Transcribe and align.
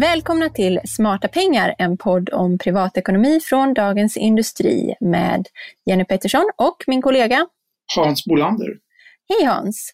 Välkomna 0.00 0.48
till 0.48 0.80
Smarta 0.84 1.28
pengar, 1.28 1.74
en 1.78 1.96
podd 1.96 2.30
om 2.30 2.58
privatekonomi 2.58 3.40
från 3.40 3.74
Dagens 3.74 4.16
Industri 4.16 4.94
med 5.00 5.48
Jenny 5.86 6.04
Pettersson 6.04 6.50
och 6.56 6.76
min 6.86 7.02
kollega 7.02 7.46
Hans 7.96 8.24
Bolander. 8.24 8.68
Hej 9.28 9.44
Hans! 9.46 9.92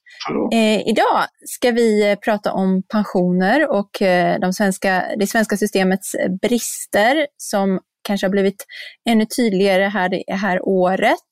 Eh, 0.52 0.88
idag 0.88 1.26
ska 1.46 1.70
vi 1.70 2.16
prata 2.24 2.52
om 2.52 2.82
pensioner 2.82 3.70
och 3.70 4.02
eh, 4.02 4.40
de 4.40 4.52
svenska, 4.52 5.04
det 5.18 5.26
svenska 5.26 5.56
systemets 5.56 6.16
brister 6.42 7.26
som 7.36 7.80
kanske 8.02 8.26
har 8.26 8.30
blivit 8.30 8.66
ännu 9.08 9.26
tydligare 9.36 9.84
här 9.84 10.08
det 10.08 10.34
här 10.34 10.68
året. 10.68 11.28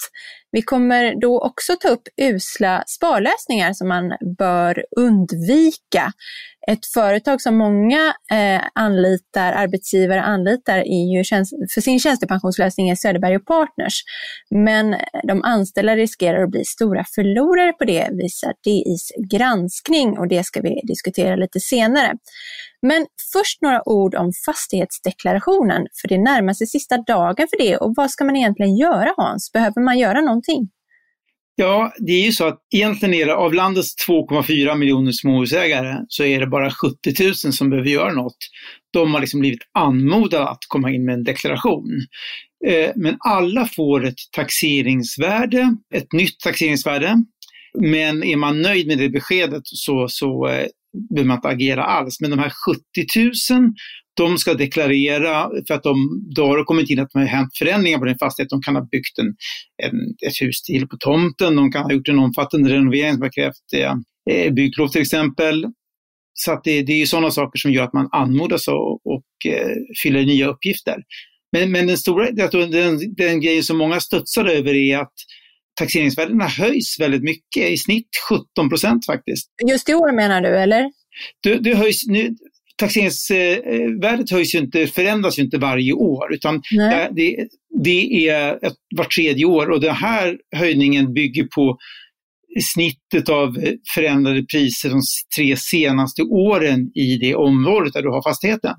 Vi 0.52 0.62
kommer 0.62 1.20
då 1.20 1.40
också 1.40 1.76
ta 1.80 1.88
upp 1.88 2.08
usla 2.16 2.84
sparlösningar 2.86 3.72
som 3.72 3.88
man 3.88 4.12
bör 4.38 4.84
undvika. 4.96 6.12
Ett 6.70 6.86
företag 6.94 7.40
som 7.40 7.56
många 7.56 8.14
eh, 8.32 8.62
anlitar, 8.74 9.52
arbetsgivare 9.52 10.22
anlitar 10.22 10.78
är 10.78 11.16
ju 11.16 11.24
för 11.74 11.80
sin 11.80 12.00
tjänstepensionslösning 12.00 12.88
är 12.88 12.94
Söderberg 12.94 13.38
Partners. 13.38 14.02
Men 14.50 14.96
de 15.28 15.42
anställda 15.44 15.96
riskerar 15.96 16.42
att 16.42 16.50
bli 16.50 16.64
stora 16.64 17.04
förlorare 17.14 17.72
på 17.72 17.84
det, 17.84 18.08
visar 18.12 18.52
DIs 18.64 19.12
granskning 19.30 20.18
och 20.18 20.28
det 20.28 20.44
ska 20.44 20.60
vi 20.60 20.80
diskutera 20.84 21.36
lite 21.36 21.60
senare. 21.60 22.14
Men 22.86 23.06
först 23.32 23.62
några 23.62 23.88
ord 23.88 24.14
om 24.14 24.32
fastighetsdeklarationen, 24.46 25.86
för 26.00 26.08
det 26.08 26.18
närmar 26.18 26.52
sig 26.52 26.66
sista 26.66 26.96
dagen 26.96 27.46
för 27.50 27.58
det 27.58 27.76
och 27.76 27.94
vad 27.96 28.10
ska 28.10 28.24
man 28.24 28.36
egentligen 28.36 28.76
göra 28.76 29.14
Hans? 29.16 29.52
Behöver 29.52 29.84
man 29.84 29.98
göra 29.98 30.20
någonting? 30.20 30.68
Ja, 31.60 31.92
det 31.98 32.12
är 32.12 32.24
ju 32.24 32.32
så 32.32 32.46
att 32.46 32.58
egentligen 32.74 33.14
är 33.14 33.26
det 33.26 33.34
av 33.34 33.54
landets 33.54 33.94
2,4 34.08 34.76
miljoner 34.76 35.12
småhusägare 35.12 35.96
så 36.08 36.24
är 36.24 36.40
det 36.40 36.46
bara 36.46 36.70
70 36.70 37.24
000 37.24 37.34
som 37.34 37.70
behöver 37.70 37.90
göra 37.90 38.12
något. 38.12 38.36
De 38.92 39.14
har 39.14 39.20
liksom 39.20 39.40
blivit 39.40 39.62
anmodade 39.74 40.48
att 40.48 40.58
komma 40.68 40.90
in 40.90 41.04
med 41.04 41.14
en 41.14 41.24
deklaration. 41.24 42.06
Eh, 42.66 42.90
men 42.96 43.16
alla 43.20 43.66
får 43.66 44.06
ett 44.06 44.18
taxeringsvärde, 44.32 45.76
ett 45.94 46.12
nytt 46.12 46.40
taxeringsvärde. 46.40 47.16
Men 47.78 48.24
är 48.24 48.36
man 48.36 48.62
nöjd 48.62 48.86
med 48.86 48.98
det 48.98 49.08
beskedet 49.08 49.62
så, 49.64 50.08
så 50.08 50.48
eh, 50.48 50.66
behöver 51.10 51.28
man 51.28 51.36
inte 51.36 51.48
agera 51.48 51.84
alls. 51.84 52.20
Men 52.20 52.30
de 52.30 52.38
här 52.38 52.52
70 52.66 53.52
000, 53.54 53.72
de 54.16 54.38
ska 54.38 54.54
deklarera 54.54 55.50
för 55.68 55.74
att 55.74 55.82
de, 55.82 56.24
då 56.34 56.46
har 56.46 56.58
det 56.58 56.64
kommit 56.64 56.90
in 56.90 57.00
att 57.00 57.10
det 57.12 57.18
har 57.18 57.26
hänt 57.26 57.58
förändringar 57.58 57.98
på 57.98 58.04
din 58.04 58.18
fastighet. 58.18 58.50
De 58.50 58.62
kan 58.62 58.76
ha 58.76 58.88
byggt 58.90 59.18
en, 59.18 59.26
en, 59.82 59.98
ett 60.26 60.42
hus 60.42 60.62
till 60.62 60.88
på 60.88 60.96
tomten, 60.96 61.56
de 61.56 61.72
kan 61.72 61.82
ha 61.82 61.92
gjort 61.92 62.08
en 62.08 62.18
omfattande 62.18 62.70
renovering 62.74 63.12
som 63.12 63.22
har 63.22 63.32
krävt 63.32 63.72
eh, 63.74 63.94
eh 64.30 64.52
bygglov 64.52 64.88
till 64.88 65.00
exempel. 65.00 65.66
Så 66.34 66.52
att 66.52 66.64
det, 66.64 66.82
det 66.82 66.92
är 67.02 67.06
sådana 67.06 67.30
saker 67.30 67.58
som 67.58 67.72
gör 67.72 67.84
att 67.84 67.92
man 67.92 68.08
anmodas 68.12 68.68
att 68.68 68.74
och, 68.74 69.52
eh, 69.52 69.70
fylla 70.02 70.18
i 70.18 70.26
nya 70.26 70.46
uppgifter. 70.46 70.96
Men, 71.52 71.72
men 71.72 71.86
den 71.86 71.98
stora, 71.98 72.30
den, 72.30 73.14
den 73.16 73.40
grejen 73.40 73.62
som 73.62 73.78
många 73.78 74.00
studsar 74.00 74.44
över 74.44 74.74
är 74.74 74.98
att 74.98 75.12
taxeringsvärdena 75.78 76.46
höjs 76.46 77.00
väldigt 77.00 77.22
mycket, 77.22 77.70
i 77.70 77.76
snitt 77.76 78.08
17 78.28 78.68
procent 78.68 79.06
faktiskt. 79.06 79.48
Just 79.68 79.88
i 79.88 79.94
år 79.94 80.16
menar 80.16 80.40
du, 80.40 80.48
eller? 80.48 80.90
Det, 81.42 81.58
det 81.58 81.74
höjs, 81.74 82.06
nu, 82.06 82.36
taxeringsvärdet 82.76 84.30
höjs 84.30 84.54
ju 84.54 84.58
inte, 84.58 84.86
förändras 84.86 85.38
ju 85.38 85.42
inte 85.42 85.58
varje 85.58 85.92
år 85.92 86.34
utan 86.34 86.62
det, 86.70 87.08
det, 87.12 87.48
det, 87.84 88.28
är 88.28 88.66
ett, 88.66 88.74
vart 88.96 89.14
tredje 89.14 89.44
år 89.44 89.70
och 89.70 89.80
den 89.80 89.94
här 89.94 90.38
höjningen 90.56 91.12
bygger 91.12 91.44
på 91.44 91.78
snittet 92.62 93.28
av 93.28 93.56
förändrade 93.94 94.42
priser 94.42 94.90
de 94.90 95.00
tre 95.36 95.56
senaste 95.56 96.22
åren 96.22 96.90
i 96.94 97.16
det 97.16 97.34
området 97.34 97.92
där 97.92 98.02
du 98.02 98.08
har 98.08 98.22
fastigheten. 98.22 98.74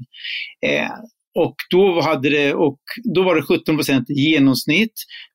Eh, 0.66 0.92
och 1.44 1.56
då, 1.70 2.02
hade 2.02 2.30
det, 2.30 2.54
och 2.54 2.80
då 3.16 3.24
var 3.24 3.36
det 3.36 3.42
17 3.42 3.76
procent 3.76 4.10
i 4.10 4.14
genomsnitt. 4.14 4.94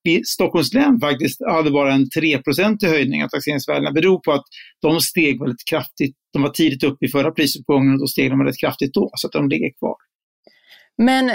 I 0.08 0.24
Stockholms 0.24 0.74
län 0.74 1.00
faktiskt 1.00 1.40
hade 1.50 1.70
bara 1.70 1.94
en 1.94 2.10
3 2.10 2.38
procentig 2.38 2.86
höjning 2.86 3.24
av 3.24 3.28
taxeringsvärdena. 3.28 3.90
Det 3.90 4.00
beror 4.00 4.18
på 4.18 4.32
att 4.32 4.44
de 4.82 5.00
steg 5.00 5.40
väldigt 5.40 5.68
kraftigt. 5.70 6.16
De 6.32 6.42
var 6.42 6.50
tidigt 6.50 6.84
uppe 6.84 7.06
i 7.06 7.08
förra 7.08 7.30
prisuppgången 7.30 7.92
och 7.92 8.00
då 8.00 8.06
steg 8.06 8.30
de 8.30 8.38
väldigt 8.38 8.60
kraftigt 8.60 8.94
då, 8.94 9.10
så 9.14 9.26
att 9.26 9.32
de 9.32 9.48
ligger 9.48 9.70
kvar. 9.78 9.96
Men 10.98 11.30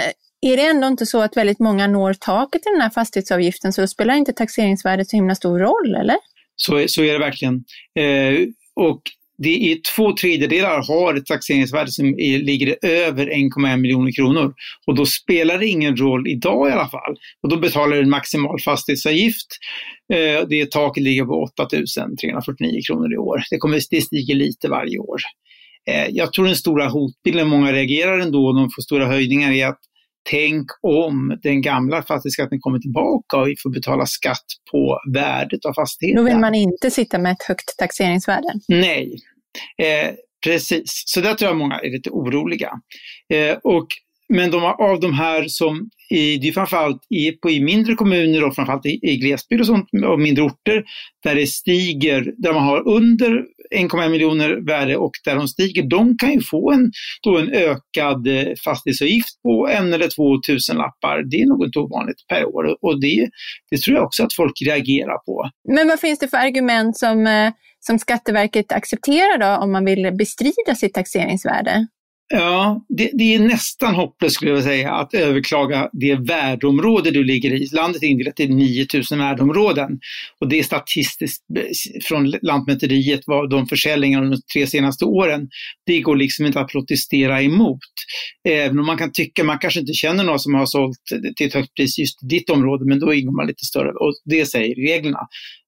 är 0.46 0.56
det 0.56 0.66
ändå 0.66 0.86
inte 0.86 1.06
så 1.06 1.20
att 1.20 1.36
väldigt 1.36 1.58
många 1.58 1.86
når 1.86 2.14
taket 2.14 2.66
i 2.66 2.70
den 2.70 2.80
här 2.80 2.90
fastighetsavgiften, 2.90 3.72
så 3.72 3.80
då 3.80 3.86
spelar 3.86 4.14
inte 4.14 4.32
taxeringsvärdet 4.32 5.08
så 5.08 5.16
himla 5.16 5.34
stor 5.34 5.58
roll, 5.58 5.94
eller? 5.94 6.16
Så, 6.56 6.84
så 6.88 7.02
är 7.02 7.12
det 7.12 7.18
verkligen. 7.18 7.54
Eh, 7.98 8.48
och 8.76 9.02
det 9.42 9.72
är 9.72 9.78
två 9.96 10.12
tredjedelar 10.16 10.82
har 10.82 11.14
ett 11.14 11.26
taxeringsvärde 11.26 11.90
som 11.90 12.06
är, 12.06 12.38
ligger 12.38 12.76
över 12.82 13.26
1,1 13.26 13.76
miljoner 13.76 14.12
kronor. 14.12 14.54
Och 14.86 14.94
då 14.94 15.06
spelar 15.06 15.58
det 15.58 15.66
ingen 15.66 15.96
roll 15.96 16.28
idag 16.28 16.68
i 16.68 16.72
alla 16.72 16.88
fall. 16.88 17.16
Och 17.42 17.48
då 17.48 17.56
betalar 17.56 17.96
du 17.96 18.02
en 18.02 18.10
maximal 18.10 18.60
fastighetsavgift. 18.60 19.46
Eh, 20.12 20.48
det 20.48 20.70
taket 20.70 21.02
ligger 21.02 21.24
på 21.24 21.42
8 21.42 21.68
349 22.20 22.80
kronor 22.86 23.12
i 23.12 23.16
år. 23.16 23.42
Det, 23.50 23.58
kommer, 23.58 23.80
det 23.90 24.00
stiger 24.00 24.34
lite 24.34 24.68
varje 24.68 24.98
år. 24.98 25.20
Eh, 25.90 26.06
jag 26.10 26.32
tror 26.32 26.46
den 26.46 26.56
stora 26.56 26.88
hotbilden, 26.88 27.48
många 27.48 27.72
reagerar 27.72 28.18
ändå 28.18 28.52
de 28.52 28.70
får 28.70 28.82
stora 28.82 29.06
höjningar, 29.06 29.52
är 29.52 29.66
att 29.66 29.80
tänk 30.30 30.66
om 30.82 31.38
den 31.42 31.62
gamla 31.62 32.02
fastighetsskatten 32.02 32.60
kommer 32.60 32.78
tillbaka 32.78 33.36
och 33.36 33.48
vi 33.48 33.54
får 33.62 33.70
betala 33.70 34.06
skatt 34.06 34.44
på 34.70 35.00
värdet 35.14 35.64
av 35.64 35.72
fastigheten. 35.74 36.24
Då 36.24 36.30
vill 36.30 36.38
man 36.38 36.54
inte 36.54 36.90
sitta 36.90 37.18
med 37.18 37.32
ett 37.32 37.42
högt 37.42 37.76
taxeringsvärde? 37.78 38.48
Nej, 38.68 39.16
eh, 39.82 40.14
precis. 40.44 41.02
Så 41.06 41.20
där 41.20 41.34
tror 41.34 41.48
jag 41.50 41.58
många 41.58 41.78
är 41.78 41.90
lite 41.90 42.10
oroliga. 42.10 42.72
Eh, 43.32 43.56
och, 43.62 43.86
men 44.28 44.50
de, 44.50 44.64
av 44.64 45.00
de 45.00 45.14
här 45.14 45.44
som, 45.48 45.90
i, 46.10 46.38
det 46.38 46.48
är 46.48 46.52
framförallt 46.52 47.02
i, 47.10 47.32
på, 47.32 47.50
i 47.50 47.60
mindre 47.60 47.94
kommuner 47.94 48.44
och 48.44 48.54
framförallt 48.54 48.86
i, 48.86 48.98
i 49.02 49.16
glesbygd 49.16 49.60
och 49.60 49.66
sånt, 49.66 49.88
och 50.06 50.20
mindre 50.20 50.44
orter, 50.44 50.84
där 51.24 51.34
det 51.34 51.46
stiger, 51.46 52.32
där 52.36 52.52
man 52.52 52.62
har 52.62 52.88
under 52.88 53.44
1,1 53.74 54.08
miljoner 54.08 54.66
värde 54.66 54.96
och 54.96 55.12
där 55.24 55.36
de 55.36 55.48
stiger, 55.48 55.82
de 55.82 56.18
kan 56.18 56.32
ju 56.32 56.40
få 56.40 56.72
en, 56.72 56.92
då 57.22 57.38
en 57.38 57.52
ökad 57.52 58.26
eh, 58.26 58.54
fastighetsavgift 58.64 59.42
på 59.42 59.68
en 59.68 59.92
eller 59.92 60.08
två 60.08 60.40
tusen 60.46 60.76
lappar. 60.76 61.22
Det 61.30 61.42
är 61.42 61.46
nog 61.46 61.64
inte 61.64 61.78
ovanligt 61.78 62.26
per 62.28 62.44
år 62.44 62.76
och 62.80 63.00
det, 63.00 63.28
det 63.70 63.78
tror 63.80 63.96
jag 63.96 64.04
också 64.04 64.24
att 64.24 64.34
folk 64.34 64.52
reagerar 64.66 65.18
på. 65.18 65.50
Men 65.68 65.88
vad 65.88 66.00
finns 66.00 66.18
det 66.18 66.28
för 66.28 66.36
argument 66.36 66.98
som, 66.98 67.26
eh, 67.26 67.52
som 67.80 67.98
Skatteverket 67.98 68.72
accepterar 68.72 69.38
då 69.38 69.62
om 69.64 69.72
man 69.72 69.84
vill 69.84 70.12
bestrida 70.18 70.74
sitt 70.74 70.94
taxeringsvärde? 70.94 71.86
Ja, 72.32 72.84
det, 72.88 73.10
det, 73.12 73.34
är 73.34 73.38
nästan 73.38 73.94
hopplöst 73.94 74.34
skulle 74.34 74.50
jag 74.50 74.62
säga 74.62 74.92
att 74.92 75.14
överklaga 75.14 75.88
det 75.92 76.14
värdeområde 76.14 77.10
du 77.10 77.24
ligger 77.24 77.52
i. 77.52 77.68
Landet 77.72 78.02
är 78.02 78.06
indelat 78.06 78.40
i 78.40 78.48
9000 78.48 79.18
värdeområden 79.18 80.00
och 80.40 80.48
det 80.48 80.58
är 80.58 80.62
statistiskt 80.62 81.42
från 82.04 82.30
Lantmäteriet 82.42 83.20
vad 83.26 83.50
de 83.50 83.66
försäljningarna 83.66 84.30
de 84.30 84.42
tre 84.54 84.66
senaste 84.66 85.04
åren. 85.04 85.48
Det 85.86 86.00
går 86.00 86.16
liksom 86.16 86.46
inte 86.46 86.60
att 86.60 86.68
protestera 86.68 87.42
emot. 87.42 87.78
Även 88.48 88.78
om 88.78 88.86
man 88.86 88.98
kan 88.98 89.12
tycka, 89.12 89.44
man 89.44 89.58
kanske 89.58 89.80
inte 89.80 89.92
känner 89.92 90.24
någon 90.24 90.40
som 90.40 90.54
har 90.54 90.66
sålt 90.66 90.98
till 91.36 91.46
ett 91.46 91.54
högt 91.54 91.74
pris 91.74 91.98
just 91.98 92.18
ditt 92.30 92.50
område, 92.50 92.84
men 92.84 92.98
då 92.98 93.14
ingår 93.14 93.36
man 93.36 93.46
lite 93.46 93.64
större 93.64 93.90
och 93.90 94.12
det 94.24 94.46
säger 94.46 94.74
reglerna 94.74 95.20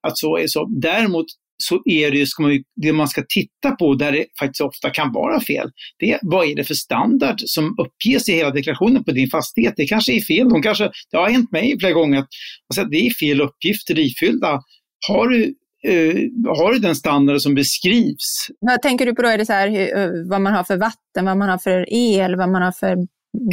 att 0.06 0.18
så 0.18 0.36
är 0.36 0.46
så. 0.46 0.68
Däremot 0.80 1.26
så 1.62 1.82
är 1.84 2.10
det, 2.10 2.26
ska 2.26 2.42
man 2.42 2.52
ju, 2.52 2.62
det 2.82 2.92
man 2.92 3.08
ska 3.08 3.22
titta 3.28 3.76
på, 3.78 3.94
där 3.94 4.12
det 4.12 4.26
faktiskt 4.40 4.60
ofta 4.60 4.90
kan 4.90 5.12
vara 5.12 5.40
fel, 5.40 5.70
det 5.98 6.12
är 6.12 6.18
vad 6.22 6.48
är 6.48 6.56
det 6.56 6.64
för 6.64 6.74
standard 6.74 7.40
som 7.40 7.76
uppges 7.78 8.28
i 8.28 8.32
hela 8.32 8.50
deklarationen 8.50 9.04
på 9.04 9.10
din 9.12 9.30
fastighet? 9.30 9.74
Det 9.76 9.86
kanske 9.86 10.12
är 10.12 10.20
fel. 10.20 10.48
De 10.48 10.62
kanske, 10.62 10.90
det 11.10 11.16
har 11.16 11.30
hänt 11.30 11.52
mig 11.52 11.78
flera 11.80 11.92
gånger 11.92 12.18
att 12.18 12.28
alltså, 12.68 12.84
det 12.84 13.06
är 13.06 13.10
fel 13.10 13.40
uppgifter 13.40 13.98
ifyllda. 13.98 14.60
Har 15.08 15.28
du 15.28 15.54
Uh, 15.88 16.14
har 16.46 16.72
du 16.72 16.78
den 16.78 16.94
standard 16.94 17.40
som 17.40 17.54
beskrivs. 17.54 18.46
Vad 18.60 18.82
tänker 18.82 19.06
du 19.06 19.14
på 19.14 19.22
då? 19.22 19.28
Är 19.28 19.38
det 19.38 19.46
så 19.46 19.52
här, 19.52 19.68
hur, 19.68 20.28
vad 20.30 20.40
man 20.40 20.52
har 20.52 20.64
för 20.64 20.76
vatten, 20.76 21.24
vad 21.24 21.36
man 21.36 21.48
har 21.48 21.58
för 21.58 21.86
el, 21.92 22.36
vad 22.36 22.48
man 22.48 22.62
har 22.62 22.72
för 22.72 22.96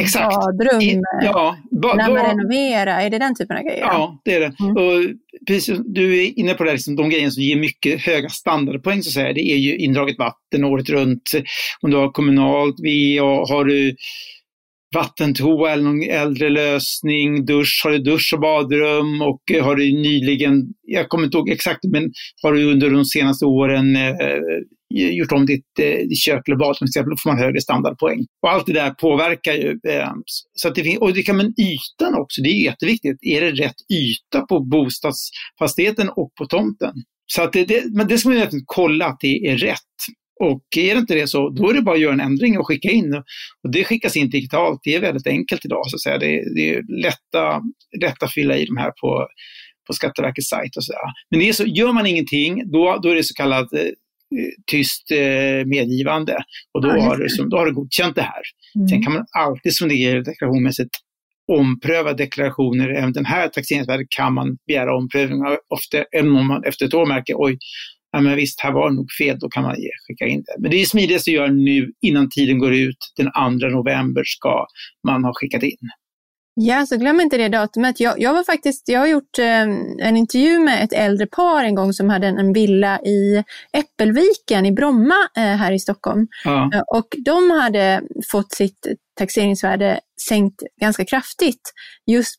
Exakt. 0.01 0.35
badrum? 0.35 1.03
Ja, 1.21 1.57
Ba, 1.81 1.93
När 1.93 2.09
man 2.09 2.25
renoverar, 2.25 2.99
är 3.01 3.09
det 3.09 3.19
den 3.19 3.35
typen 3.35 3.57
av 3.57 3.63
grejer? 3.63 3.81
Ja, 3.81 4.21
det 4.25 4.33
är 4.33 4.39
det. 4.39 4.53
Mm. 4.59 4.77
Och 4.77 5.15
precis, 5.47 5.79
du 5.85 6.23
är 6.23 6.39
inne 6.39 6.53
på 6.53 6.63
det, 6.63 6.71
liksom, 6.71 6.95
de 6.95 7.09
grejerna 7.09 7.31
som 7.31 7.43
ger 7.43 7.59
mycket 7.59 8.01
höga 8.01 8.29
standardpoäng, 8.29 9.03
så 9.03 9.09
att 9.09 9.13
säga. 9.13 9.33
det 9.33 9.51
är 9.51 9.57
ju 9.57 9.77
indraget 9.77 10.17
vatten 10.17 10.63
året 10.63 10.89
runt. 10.89 11.31
Om 11.81 11.91
du 11.91 11.97
har 11.97 12.11
kommunalt 12.11 12.75
VA, 12.79 13.53
har 13.53 13.65
du 13.65 13.95
vattentoa 14.95 15.71
eller 15.71 15.83
någon 15.83 16.03
äldre 16.03 16.49
lösning, 16.49 17.45
dusch, 17.45 17.81
har 17.83 17.91
du 17.91 17.97
dusch 17.99 18.31
och 18.33 18.41
badrum 18.41 19.21
och 19.21 19.41
har 19.61 19.75
du 19.75 19.83
nyligen, 19.83 20.63
jag 20.81 21.09
kommer 21.09 21.25
inte 21.25 21.37
ihåg 21.37 21.49
exakt, 21.49 21.79
men 21.83 22.11
har 22.43 22.53
du 22.53 22.71
under 22.71 22.89
de 22.89 23.05
senaste 23.05 23.45
åren 23.45 23.95
eh, 23.95 24.15
Eh, 24.97 25.09
gjort 25.09 25.31
om 25.31 25.45
ditt, 25.45 25.79
eh, 25.79 26.09
kök 26.25 26.45
globalt, 26.45 26.77
till 26.77 26.87
exempel, 26.87 27.09
då 27.09 27.17
får 27.23 27.29
man 27.29 27.39
högre 27.39 27.61
standardpoäng. 27.61 28.25
Och 28.41 28.51
allt 28.51 28.65
det 28.65 28.73
där 28.73 28.91
påverkar 28.91 29.53
ju. 29.53 29.79
Eh, 29.87 30.11
så 30.53 30.67
att 30.67 30.75
det 30.75 30.83
finns, 30.83 30.97
och 30.97 31.13
det 31.13 31.23
kan 31.23 31.37
man 31.37 31.45
ytan 31.45 32.15
också, 32.15 32.41
det 32.41 32.49
är 32.49 32.63
jätteviktigt. 32.63 33.17
Är 33.21 33.41
det 33.41 33.51
rätt 33.51 33.75
yta 33.93 34.41
på 34.41 34.59
bostadsfastigheten 34.59 36.09
och 36.09 36.31
på 36.37 36.45
tomten? 36.45 36.93
Så 37.25 37.41
att 37.41 37.53
det, 37.53 37.65
det, 37.65 37.83
men 37.95 38.07
det 38.07 38.17
ska 38.17 38.29
man 38.29 38.37
ju 38.37 38.47
kolla 38.65 39.05
att 39.05 39.19
det 39.19 39.47
är 39.47 39.57
rätt. 39.57 39.79
Och 40.43 40.63
är 40.77 40.95
det 40.95 40.99
inte 40.99 41.15
det 41.15 41.27
så, 41.27 41.49
då 41.49 41.69
är 41.69 41.73
det 41.73 41.81
bara 41.81 41.95
att 41.95 42.01
göra 42.01 42.13
en 42.13 42.19
ändring 42.19 42.57
och 42.57 42.67
skicka 42.67 42.89
in. 42.89 43.13
Och 43.63 43.71
det 43.71 43.83
skickas 43.83 44.15
in 44.15 44.29
digitalt. 44.29 44.79
Det 44.83 44.95
är 44.95 44.99
väldigt 44.99 45.27
enkelt 45.27 45.65
idag. 45.65 45.83
Så 45.89 45.95
att 45.95 46.01
säga. 46.01 46.17
Det, 46.17 46.55
det 46.55 46.69
är 46.69 47.01
lätta, 47.01 47.61
lätta 48.01 48.25
att 48.25 48.33
fylla 48.33 48.57
i 48.57 48.65
de 48.65 48.77
här 48.77 48.91
på, 49.01 49.27
på 49.87 49.93
Skatteverkets 49.93 50.49
sajt. 50.49 50.77
Och 50.77 50.83
så 50.83 50.91
där. 50.91 50.99
Men 51.29 51.39
det 51.39 51.49
är 51.49 51.53
så, 51.53 51.65
gör 51.65 51.93
man 51.93 52.05
ingenting, 52.05 52.71
då, 52.71 52.99
då 53.03 53.09
är 53.09 53.15
det 53.15 53.23
så 53.23 53.33
kallat 53.33 53.73
eh, 53.73 53.79
tyst 54.71 55.11
eh, 55.11 55.65
medgivande. 55.65 56.37
Och 56.73 56.81
då, 56.81 56.87
ja, 56.87 57.01
har 57.01 57.17
du, 57.17 57.49
då 57.49 57.57
har 57.57 57.65
du 57.65 57.73
godkänt 57.73 58.15
det 58.15 58.21
här. 58.21 58.41
Mm. 58.75 58.87
Sen 58.87 59.03
kan 59.03 59.13
man 59.13 59.25
alltid 59.37 59.75
som 59.75 59.87
det 59.87 59.95
är 59.95 60.21
deklarationsmässigt 60.21 60.95
ompröva 61.51 62.13
deklarationer. 62.13 62.89
Även 62.89 63.13
den 63.13 63.25
här 63.25 63.47
taxeringsvärdet 63.47 64.07
kan 64.09 64.33
man 64.33 64.57
begära 64.67 64.97
omprövning 64.97 65.41
av 65.41 65.57
även 66.11 66.35
om 66.35 66.47
man 66.47 66.63
efter 66.63 66.85
ett 66.85 66.93
år 66.93 67.05
märker 67.05 67.33
oj, 67.37 67.57
ja, 68.11 68.21
men 68.21 68.35
visst, 68.35 68.61
här 68.61 68.71
var 68.71 68.89
det 68.89 68.95
nog 68.95 69.11
fel, 69.19 69.39
då 69.39 69.49
kan 69.49 69.63
man 69.63 69.81
ge, 69.81 69.89
skicka 70.07 70.25
in 70.25 70.43
det. 70.45 70.55
Men 70.61 70.71
det 70.71 70.81
är 70.81 70.85
smidigast 70.85 71.27
att 71.27 71.33
göra 71.33 71.51
nu 71.51 71.91
innan 72.01 72.29
tiden 72.29 72.59
går 72.59 72.73
ut. 72.73 72.97
Den 73.17 73.59
2 73.59 73.67
november 73.67 74.23
ska 74.25 74.65
man 75.07 75.23
ha 75.23 75.31
skickat 75.35 75.63
in. 75.63 75.77
Ja, 76.61 76.85
så 76.85 76.97
glöm 76.97 77.19
inte 77.19 77.37
det 77.37 77.47
datumet. 77.47 77.99
Jag, 77.99 78.21
jag, 78.21 78.33
var 78.33 78.43
faktiskt, 78.43 78.89
jag 78.89 78.99
har 78.99 79.07
gjort 79.07 79.39
eh, 79.39 79.61
en 80.07 80.17
intervju 80.17 80.59
med 80.59 80.83
ett 80.83 80.93
äldre 80.93 81.27
par 81.27 81.63
en 81.63 81.75
gång 81.75 81.93
som 81.93 82.09
hade 82.09 82.27
en, 82.27 82.37
en 82.37 82.53
villa 82.53 82.99
i 82.99 83.43
Äppelviken 83.73 84.65
i 84.65 84.71
Bromma 84.71 85.15
eh, 85.37 85.43
här 85.43 85.71
i 85.71 85.79
Stockholm. 85.79 86.27
Ja. 86.43 86.69
Eh, 86.73 86.81
och 86.81 87.07
de 87.25 87.51
hade 87.51 88.01
fått 88.31 88.51
sitt 88.51 88.87
taxeringsvärde 89.19 89.99
sänkt 90.29 90.63
ganska 90.81 91.05
kraftigt 91.05 91.73
just 92.05 92.35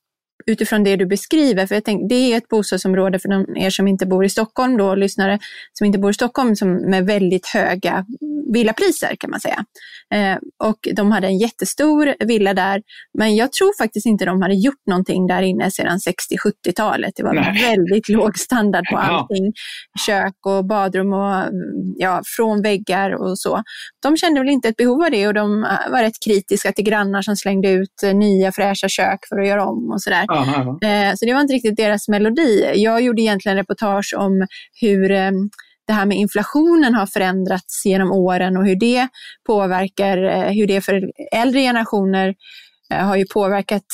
utifrån 0.46 0.84
det 0.84 0.96
du 0.96 1.06
beskriver. 1.06 1.66
För 1.66 1.74
jag 1.74 1.84
tänk, 1.84 2.08
det 2.08 2.32
är 2.32 2.36
ett 2.36 2.48
bostadsområde 2.48 3.18
för 3.18 3.28
de 3.28 3.56
er 3.56 3.70
som 3.70 3.88
inte 3.88 4.06
bor 4.06 4.24
i 4.24 4.28
Stockholm, 4.28 4.76
då, 4.76 4.94
lyssnare 4.94 5.38
som 5.72 5.86
inte 5.86 5.98
bor 5.98 6.10
i 6.10 6.14
Stockholm, 6.14 6.56
som 6.56 6.72
med 6.90 7.06
väldigt 7.06 7.46
höga 7.46 8.06
villapriser 8.52 9.16
kan 9.20 9.30
man 9.30 9.40
säga. 9.40 9.64
Eh, 10.14 10.38
och 10.64 10.88
de 10.94 11.12
hade 11.12 11.26
en 11.26 11.38
jättestor 11.38 12.14
villa 12.26 12.54
där, 12.54 12.82
men 13.18 13.36
jag 13.36 13.52
tror 13.52 13.78
faktiskt 13.78 14.06
inte 14.06 14.24
de 14.24 14.42
hade 14.42 14.54
gjort 14.54 14.86
någonting 14.86 15.26
där 15.26 15.42
inne 15.42 15.70
sedan 15.70 15.98
60-70-talet. 15.98 17.12
Det 17.16 17.22
var 17.22 17.34
Nej. 17.34 17.62
väldigt 17.62 18.08
låg 18.08 18.38
standard 18.38 18.84
på 18.90 18.96
allting. 18.96 19.52
Kök 20.06 20.34
och 20.46 20.64
badrum 20.64 21.12
och 21.12 21.44
ja, 21.96 22.22
från 22.36 22.62
väggar 22.62 23.10
och 23.10 23.38
så. 23.38 23.62
De 24.02 24.16
kände 24.16 24.40
väl 24.40 24.48
inte 24.48 24.68
ett 24.68 24.76
behov 24.76 25.02
av 25.02 25.10
det 25.10 25.26
och 25.26 25.34
de 25.34 25.60
var 25.90 26.02
rätt 26.02 26.24
kritiska 26.24 26.72
till 26.72 26.84
grannar 26.84 27.22
som 27.22 27.36
slängde 27.36 27.70
ut 27.70 28.02
nya 28.14 28.52
fräscha 28.52 28.88
kök 28.88 29.18
för 29.28 29.40
att 29.40 29.46
göra 29.46 29.64
om 29.64 29.90
och 29.90 30.02
sådär. 30.02 30.24
Eh, 30.82 31.14
så 31.14 31.26
det 31.26 31.34
var 31.34 31.40
inte 31.40 31.54
riktigt 31.54 31.76
deras 31.76 32.08
melodi. 32.08 32.72
Jag 32.74 33.00
gjorde 33.02 33.22
egentligen 33.22 33.56
reportage 33.58 34.14
om 34.16 34.46
hur 34.80 35.10
eh, 35.10 35.30
det 35.86 35.92
här 35.92 36.06
med 36.06 36.16
inflationen 36.18 36.94
har 36.94 37.06
förändrats 37.06 37.82
genom 37.84 38.12
åren 38.12 38.56
och 38.56 38.66
hur 38.66 38.76
det 38.76 39.08
påverkar, 39.46 40.22
eh, 40.24 40.52
hur 40.52 40.66
det 40.66 40.80
för 40.80 41.10
äldre 41.32 41.60
generationer 41.60 42.34
har 42.92 43.16
ju 43.16 43.24
påverkat 43.26 43.84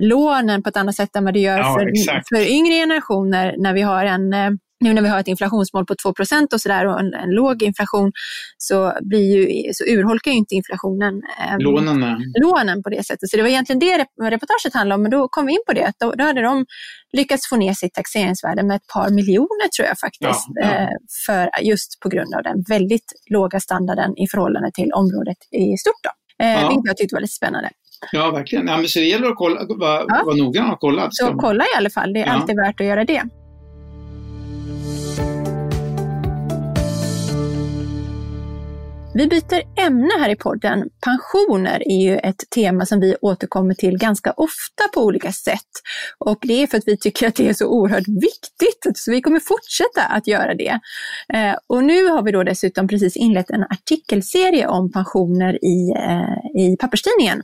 lånen 0.00 0.62
på 0.62 0.68
ett 0.68 0.76
annat 0.76 0.94
sätt 0.94 1.16
än 1.16 1.24
vad 1.24 1.34
det 1.34 1.40
gör 1.40 1.58
ja, 1.58 1.74
för, 1.78 2.22
för 2.28 2.50
yngre 2.50 2.74
generationer 2.74 3.54
när 3.58 3.72
vi 3.72 3.82
har 3.82 4.04
en 4.04 4.34
nu 4.80 4.92
när 4.92 5.02
vi 5.02 5.08
har 5.08 5.20
ett 5.20 5.28
inflationsmål 5.28 5.86
på 5.86 5.94
2% 5.94 6.54
och 6.54 6.60
sådär 6.60 6.86
och 6.86 7.00
en, 7.00 7.14
en, 7.14 7.30
låg 7.30 7.62
inflation 7.62 8.12
så, 8.58 8.92
blir 9.00 9.36
ju, 9.36 9.72
så 9.72 9.84
urholkar 9.84 10.30
ju 10.30 10.36
inte 10.36 10.54
inflationen 10.54 11.22
eh, 11.40 11.58
lånen. 11.58 12.22
lånen 12.42 12.82
på 12.82 12.90
det 12.90 13.06
sättet. 13.06 13.30
Så 13.30 13.36
det 13.36 13.42
var 13.42 13.50
egentligen 13.50 13.78
det 13.78 14.06
reportaget 14.22 14.74
handlade 14.74 14.94
om, 14.94 15.02
men 15.02 15.10
då 15.10 15.28
kom 15.28 15.46
vi 15.46 15.52
in 15.52 15.62
på 15.66 15.72
det. 15.72 15.92
Då, 15.98 16.12
då 16.12 16.24
hade 16.24 16.42
de 16.42 16.66
lyckats 17.12 17.48
få 17.48 17.56
ner 17.56 17.72
sitt 17.72 17.94
taxeringsvärde 17.94 18.62
med 18.62 18.76
ett 18.76 18.86
par 18.86 19.10
miljoner 19.10 19.68
tror 19.76 19.88
jag 19.88 19.98
faktiskt, 19.98 20.46
ja, 20.54 20.62
ja. 20.62 20.68
Eh, 20.68 20.88
för, 21.26 21.50
just 21.62 22.00
på 22.00 22.08
grund 22.08 22.34
av 22.34 22.42
den 22.42 22.64
väldigt 22.68 23.12
låga 23.30 23.60
standarden 23.60 24.16
i 24.18 24.28
förhållande 24.28 24.70
till 24.74 24.92
området 24.92 25.38
i 25.50 25.76
stort. 25.76 26.02
Då. 26.02 26.44
Eh, 26.44 26.52
ja. 26.52 26.68
Vilket 26.68 26.86
jag 26.86 26.96
tyckte 26.96 27.14
var 27.14 27.20
lite 27.20 27.32
spännande. 27.32 27.70
Ja, 28.12 28.30
verkligen. 28.30 28.66
Ja, 28.66 28.76
men 28.76 28.88
så 28.88 28.98
det 28.98 29.04
gäller 29.04 29.28
att 29.28 29.36
kolla, 29.36 29.60
vara 29.68 30.04
ja. 30.08 30.22
var 30.26 30.34
noggrann 30.34 30.70
och 30.70 30.80
kolla. 30.80 31.08
Så 31.10 31.34
kolla 31.38 31.64
i 31.64 31.76
alla 31.76 31.90
fall, 31.90 32.12
det 32.12 32.20
är 32.20 32.26
alltid 32.26 32.56
värt 32.56 32.80
att 32.80 32.86
göra 32.86 33.04
det. 33.04 33.22
Vi 39.16 39.26
byter 39.26 39.62
ämne 39.86 40.10
här 40.18 40.30
i 40.30 40.36
podden. 40.36 40.84
Pensioner 41.04 41.88
är 41.88 42.02
ju 42.02 42.16
ett 42.16 42.50
tema 42.54 42.86
som 42.86 43.00
vi 43.00 43.16
återkommer 43.20 43.74
till 43.74 43.98
ganska 43.98 44.32
ofta 44.32 44.88
på 44.94 45.00
olika 45.00 45.32
sätt. 45.32 45.70
Och 46.18 46.38
det 46.42 46.62
är 46.62 46.66
för 46.66 46.78
att 46.78 46.82
vi 46.86 46.96
tycker 46.98 47.28
att 47.28 47.34
det 47.34 47.48
är 47.48 47.52
så 47.52 47.66
oerhört 47.66 48.08
viktigt, 48.08 48.98
så 48.98 49.10
vi 49.10 49.22
kommer 49.22 49.40
fortsätta 49.40 50.02
att 50.02 50.26
göra 50.26 50.54
det. 50.54 50.80
Eh, 51.34 51.56
och 51.66 51.84
nu 51.84 52.06
har 52.06 52.22
vi 52.22 52.32
då 52.32 52.42
dessutom 52.42 52.88
precis 52.88 53.16
inlett 53.16 53.50
en 53.50 53.62
artikelserie 53.62 54.66
om 54.66 54.92
pensioner 54.92 55.64
i, 55.64 55.90
eh, 55.90 56.62
i 56.62 56.76
papperstidningen 56.76 57.42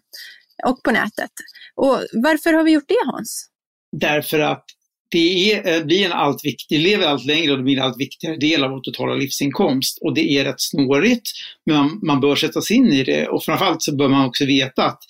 och 0.67 0.83
på 0.83 0.91
nätet. 0.91 1.33
Och 1.75 1.99
varför 2.13 2.53
har 2.53 2.65
vi 2.65 2.73
gjort 2.73 2.89
det 2.89 3.13
Hans? 3.13 3.49
Därför 3.97 4.39
att 4.39 4.65
det 5.13 5.53
är, 5.53 5.75
eh, 5.75 5.85
blir 5.85 6.07
en 6.07 6.13
allt 6.13 6.45
viktig, 6.45 6.81
lever 6.81 7.07
allt 7.07 7.25
längre 7.25 7.53
och 7.53 7.57
det 7.57 7.65
blir 7.65 7.77
en 7.77 7.83
allt 7.83 8.01
viktigare 8.01 8.37
del 8.37 8.65
av 8.65 8.71
vår 8.71 8.81
totala 8.81 9.15
livsinkomst. 9.15 9.99
Och 10.03 10.15
det 10.15 10.39
är 10.39 10.45
rätt 10.45 10.61
snårigt, 10.61 11.31
men 11.67 11.77
man, 11.77 12.01
man 12.03 12.21
bör 12.21 12.37
sätta 12.37 12.61
sig 12.61 12.77
in 12.77 12.93
i 12.93 13.05
det. 13.05 13.29
Och 13.29 13.45
framförallt 13.45 13.83
så 13.83 13.97
bör 13.97 14.09
man 14.09 14.27
också 14.27 14.45
veta 14.45 14.85
att 14.85 15.01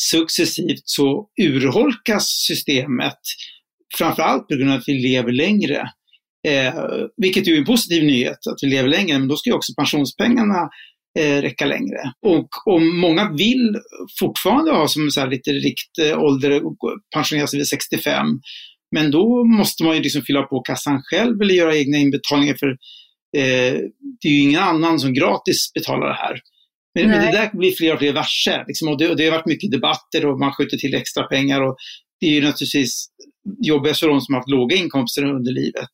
successivt 0.00 0.82
så 0.84 1.28
urholkas 1.42 2.28
systemet, 2.46 3.18
framförallt 3.98 4.48
på 4.48 4.54
grund 4.54 4.70
av 4.70 4.78
att 4.78 4.88
vi 4.88 4.94
lever 4.94 5.32
längre. 5.32 5.90
Eh, 6.48 6.74
vilket 7.16 7.48
är 7.48 7.58
en 7.58 7.64
positiv 7.64 8.04
nyhet, 8.04 8.46
att 8.46 8.58
vi 8.62 8.66
lever 8.66 8.88
längre, 8.88 9.18
men 9.18 9.28
då 9.28 9.36
ska 9.36 9.50
ju 9.50 9.56
också 9.56 9.72
pensionspengarna 9.76 10.68
eh, 11.18 11.42
räcka 11.42 11.66
längre. 11.66 12.12
Och 12.26 12.48
om 12.66 13.00
många 13.00 13.32
vill 13.32 13.76
fortfarande 14.20 14.70
ha 14.70 14.88
som 14.88 15.10
så 15.10 15.26
lite 15.26 15.50
rikt 15.50 15.98
eh, 16.02 16.18
ålder, 16.18 16.60
pensionera 17.14 17.46
sig 17.46 17.58
vid 17.58 17.68
65, 17.68 18.26
men 18.94 19.10
då 19.10 19.44
måste 19.44 19.84
man 19.84 19.96
ju 19.96 20.02
liksom 20.02 20.22
fylla 20.22 20.42
på 20.42 20.60
kassan 20.60 21.02
själv 21.02 21.42
eller 21.42 21.54
göra 21.54 21.76
egna 21.76 21.98
inbetalningar 21.98 22.54
för 22.54 22.68
eh, 23.36 23.74
det 24.20 24.28
är 24.28 24.32
ju 24.32 24.40
ingen 24.40 24.60
annan 24.60 25.00
som 25.00 25.14
gratis 25.14 25.72
betalar 25.74 26.06
det 26.06 26.14
här. 26.14 26.40
Men, 26.94 27.08
men 27.08 27.26
det 27.26 27.32
där 27.32 27.50
blir 27.58 27.72
fler 27.72 27.92
och 27.92 27.98
fler 27.98 28.12
varse. 28.12 28.64
Liksom, 28.66 28.88
och 28.88 28.98
det, 28.98 29.08
och 29.08 29.16
det, 29.16 29.24
har 29.24 29.32
varit 29.32 29.46
mycket 29.46 29.70
debatter 29.70 30.26
och 30.26 30.38
man 30.38 30.52
skjuter 30.52 30.76
till 30.76 30.94
extra 30.94 31.22
pengar. 31.22 31.60
Och 31.60 31.76
det 32.20 32.26
är 32.26 32.30
ju 32.30 32.42
naturligtvis 32.42 33.06
jobbigast 33.66 34.00
för 34.00 34.08
de 34.08 34.20
som 34.20 34.34
har 34.34 34.40
haft 34.40 34.50
låga 34.50 34.76
inkomster 34.76 35.24
under 35.24 35.52
livet. 35.52 35.90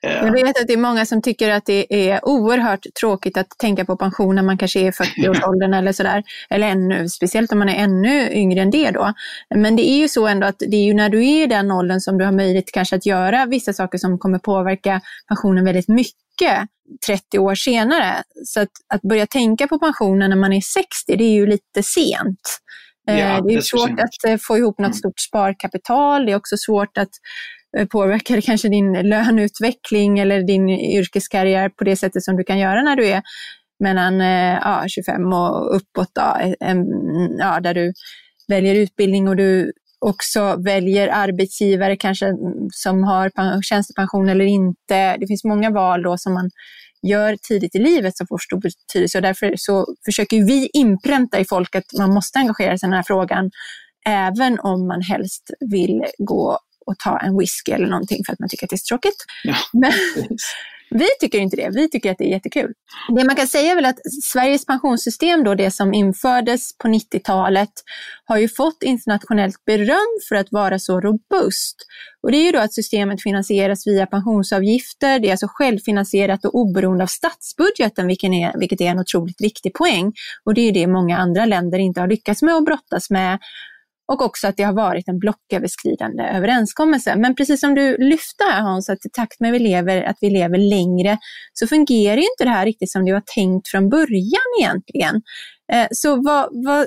Jag 0.00 0.32
vet 0.32 0.60
att 0.60 0.66
det 0.66 0.72
är 0.72 0.76
många 0.76 1.06
som 1.06 1.22
tycker 1.22 1.50
att 1.50 1.66
det 1.66 2.10
är 2.10 2.28
oerhört 2.28 2.86
tråkigt 3.00 3.36
att 3.36 3.48
tänka 3.58 3.84
på 3.84 3.96
pension 3.96 4.34
när 4.34 4.42
man 4.42 4.58
kanske 4.58 4.80
är 4.80 4.84
i 4.84 4.90
40-årsåldern 4.90 5.74
eller 5.74 5.92
sådär. 5.92 6.22
Eller 6.50 6.68
ännu, 6.68 7.08
speciellt 7.08 7.52
om 7.52 7.58
man 7.58 7.68
är 7.68 7.84
ännu 7.84 8.32
yngre 8.32 8.60
än 8.60 8.70
det 8.70 8.90
då. 8.90 9.12
Men 9.54 9.76
det 9.76 9.88
är 9.88 9.98
ju 9.98 10.08
så 10.08 10.26
ändå 10.26 10.46
att 10.46 10.58
det 10.58 10.76
är 10.76 10.84
ju 10.84 10.94
när 10.94 11.08
du 11.08 11.26
är 11.26 11.42
i 11.42 11.46
den 11.46 11.70
åldern 11.70 12.00
som 12.00 12.18
du 12.18 12.24
har 12.24 12.32
möjlighet 12.32 12.72
kanske 12.72 12.96
att 12.96 13.06
göra 13.06 13.46
vissa 13.46 13.72
saker 13.72 13.98
som 13.98 14.18
kommer 14.18 14.38
påverka 14.38 15.00
pensionen 15.28 15.64
väldigt 15.64 15.88
mycket 15.88 16.68
30 17.06 17.38
år 17.38 17.54
senare. 17.54 18.22
Så 18.44 18.60
att, 18.60 18.72
att 18.94 19.02
börja 19.02 19.26
tänka 19.26 19.66
på 19.66 19.78
pensionen 19.78 20.30
när 20.30 20.36
man 20.36 20.52
är 20.52 20.60
60, 20.60 21.16
det 21.16 21.24
är 21.24 21.34
ju 21.34 21.46
lite 21.46 21.82
sent. 21.82 22.40
Ja, 23.06 23.14
eh, 23.14 23.44
det 23.44 23.54
är 23.54 23.60
svårt 23.60 24.00
att 24.00 24.24
eh, 24.30 24.36
få 24.40 24.58
ihop 24.58 24.78
något 24.78 24.86
mm. 24.86 24.94
stort 24.94 25.20
sparkapital. 25.20 26.26
Det 26.26 26.32
är 26.32 26.36
också 26.36 26.56
svårt 26.56 26.98
att 26.98 27.10
Eh, 27.76 27.86
påverkar 27.86 28.40
kanske 28.40 28.68
din 28.68 28.92
löneutveckling 28.92 30.18
eller 30.18 30.42
din 30.42 30.68
yrkeskarriär 30.68 31.68
på 31.68 31.84
det 31.84 31.96
sättet 31.96 32.24
som 32.24 32.36
du 32.36 32.44
kan 32.44 32.58
göra 32.58 32.82
när 32.82 32.96
du 32.96 33.06
är 33.06 33.22
mellan 33.84 34.20
eh, 34.20 34.58
ja, 34.62 34.84
25 34.88 35.32
och 35.32 35.76
uppåt, 35.76 36.08
då, 36.14 36.36
eh, 36.40 36.54
en, 36.60 36.86
ja, 37.38 37.60
där 37.60 37.74
du 37.74 37.92
väljer 38.48 38.74
utbildning 38.74 39.28
och 39.28 39.36
du 39.36 39.72
också 40.00 40.56
väljer 40.64 41.08
arbetsgivare 41.08 41.96
kanske 41.96 42.26
mm, 42.26 42.68
som 42.72 43.04
har 43.04 43.30
tjänstepension 43.62 44.28
eller 44.28 44.44
inte. 44.44 45.16
Det 45.16 45.26
finns 45.26 45.44
många 45.44 45.70
val 45.70 46.02
då 46.02 46.18
som 46.18 46.34
man 46.34 46.50
gör 47.02 47.36
tidigt 47.48 47.74
i 47.74 47.78
livet 47.78 48.16
som 48.16 48.26
får 48.26 48.38
stor 48.38 48.60
betydelse 48.60 49.18
och 49.18 49.22
därför 49.22 49.54
så 49.56 49.86
försöker 50.04 50.46
vi 50.46 50.70
inpränta 50.72 51.40
i 51.40 51.44
folk 51.44 51.74
att 51.74 51.84
man 51.98 52.14
måste 52.14 52.38
engagera 52.38 52.78
sig 52.78 52.86
i 52.86 52.90
den 52.90 52.96
här 52.96 53.04
frågan 53.06 53.50
även 54.06 54.60
om 54.60 54.86
man 54.86 55.02
helst 55.02 55.50
vill 55.70 56.04
gå 56.18 56.58
och 56.88 56.98
ta 56.98 57.18
en 57.18 57.38
whisky 57.38 57.72
eller 57.72 57.86
någonting 57.86 58.24
för 58.26 58.32
att 58.32 58.38
man 58.38 58.48
tycker 58.48 58.66
att 58.66 58.70
det 58.70 58.76
är 58.76 58.78
så 58.78 58.94
tråkigt. 58.94 59.24
Ja. 59.44 59.56
Men, 59.72 59.92
vi 60.90 61.06
tycker 61.20 61.38
inte 61.38 61.56
det. 61.56 61.70
Vi 61.74 61.90
tycker 61.90 62.10
att 62.10 62.18
det 62.18 62.24
är 62.24 62.30
jättekul. 62.30 62.72
Det 63.16 63.24
man 63.24 63.36
kan 63.36 63.46
säga 63.46 63.70
är 63.72 63.74
väl 63.74 63.84
att 63.84 63.98
Sveriges 64.22 64.66
pensionssystem, 64.66 65.44
då, 65.44 65.54
det 65.54 65.70
som 65.70 65.94
infördes 65.94 66.78
på 66.78 66.88
90-talet, 66.88 67.70
har 68.24 68.38
ju 68.38 68.48
fått 68.48 68.82
internationellt 68.82 69.64
beröm 69.64 70.18
för 70.28 70.36
att 70.36 70.52
vara 70.52 70.78
så 70.78 71.00
robust. 71.00 71.76
Och 72.22 72.32
det 72.32 72.38
är 72.38 72.44
ju 72.44 72.52
då 72.52 72.58
att 72.58 72.74
systemet 72.74 73.22
finansieras 73.22 73.86
via 73.86 74.06
pensionsavgifter. 74.06 75.18
Det 75.18 75.28
är 75.28 75.30
alltså 75.30 75.48
självfinansierat 75.50 76.44
och 76.44 76.54
oberoende 76.54 77.04
av 77.04 77.08
statsbudgeten, 77.08 78.06
vilket 78.06 78.30
är, 78.30 78.58
vilket 78.58 78.80
är 78.80 78.86
en 78.86 78.98
otroligt 78.98 79.40
viktig 79.40 79.74
poäng. 79.74 80.12
Och 80.44 80.54
det 80.54 80.60
är 80.60 80.72
det 80.72 80.86
många 80.86 81.16
andra 81.16 81.44
länder 81.44 81.78
inte 81.78 82.00
har 82.00 82.08
lyckats 82.08 82.42
med 82.42 82.54
att 82.54 82.64
brottas 82.64 83.10
med 83.10 83.38
och 84.12 84.22
också 84.22 84.46
att 84.46 84.56
det 84.56 84.62
har 84.62 84.72
varit 84.72 85.08
en 85.08 85.18
blocköverskridande 85.18 86.22
överenskommelse. 86.22 87.16
Men 87.16 87.34
precis 87.34 87.60
som 87.60 87.74
du 87.74 87.96
lyfte 87.98 88.44
här 88.44 88.62
Hans, 88.62 88.88
att 88.88 89.06
i 89.06 89.08
takt 89.12 89.40
med 89.40 89.48
att 89.48 89.54
vi 89.54 89.58
lever, 89.58 90.02
att 90.02 90.16
vi 90.20 90.30
lever 90.30 90.58
längre 90.58 91.18
så 91.52 91.66
fungerar 91.66 92.16
inte 92.16 92.44
det 92.44 92.50
här 92.50 92.64
riktigt 92.64 92.90
som 92.90 93.04
det 93.04 93.12
var 93.12 93.22
tänkt 93.34 93.68
från 93.68 93.88
början 93.88 94.48
egentligen. 94.60 95.22
Eh, 95.72 95.86
så 95.90 96.22
vad, 96.22 96.48
vad, 96.52 96.86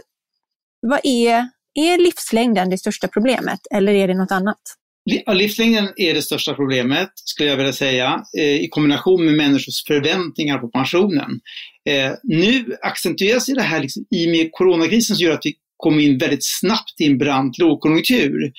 vad 0.82 1.00
är, 1.04 1.50
är 1.74 1.98
livslängden 1.98 2.70
det 2.70 2.78
största 2.78 3.08
problemet 3.08 3.60
eller 3.76 3.94
är 3.94 4.08
det 4.08 4.14
något 4.14 4.32
annat? 4.32 4.62
Livslängden 5.34 5.94
är 5.96 6.14
det 6.14 6.22
största 6.22 6.54
problemet, 6.54 7.10
skulle 7.16 7.50
jag 7.50 7.58
vilja 7.58 7.74
säga, 7.74 8.24
eh, 8.38 8.56
i 8.56 8.68
kombination 8.70 9.26
med 9.26 9.34
människors 9.34 9.86
förväntningar 9.88 10.58
på 10.58 10.68
pensionen. 10.68 11.40
Eh, 11.90 12.12
nu 12.24 12.78
accentueras 12.82 13.46
det 13.46 13.62
här 13.62 13.80
liksom, 13.80 14.06
i 14.16 14.28
med 14.28 14.50
coronakrisen 14.52 15.16
som 15.16 15.26
gör 15.26 15.34
att 15.34 15.46
vi 15.46 15.54
kom 15.82 16.00
in 16.00 16.18
väldigt 16.18 16.46
snabbt 16.60 17.02
i 17.02 17.06
en 17.06 17.18
brant 17.18 17.58
lågkonjunktur. 17.58 18.52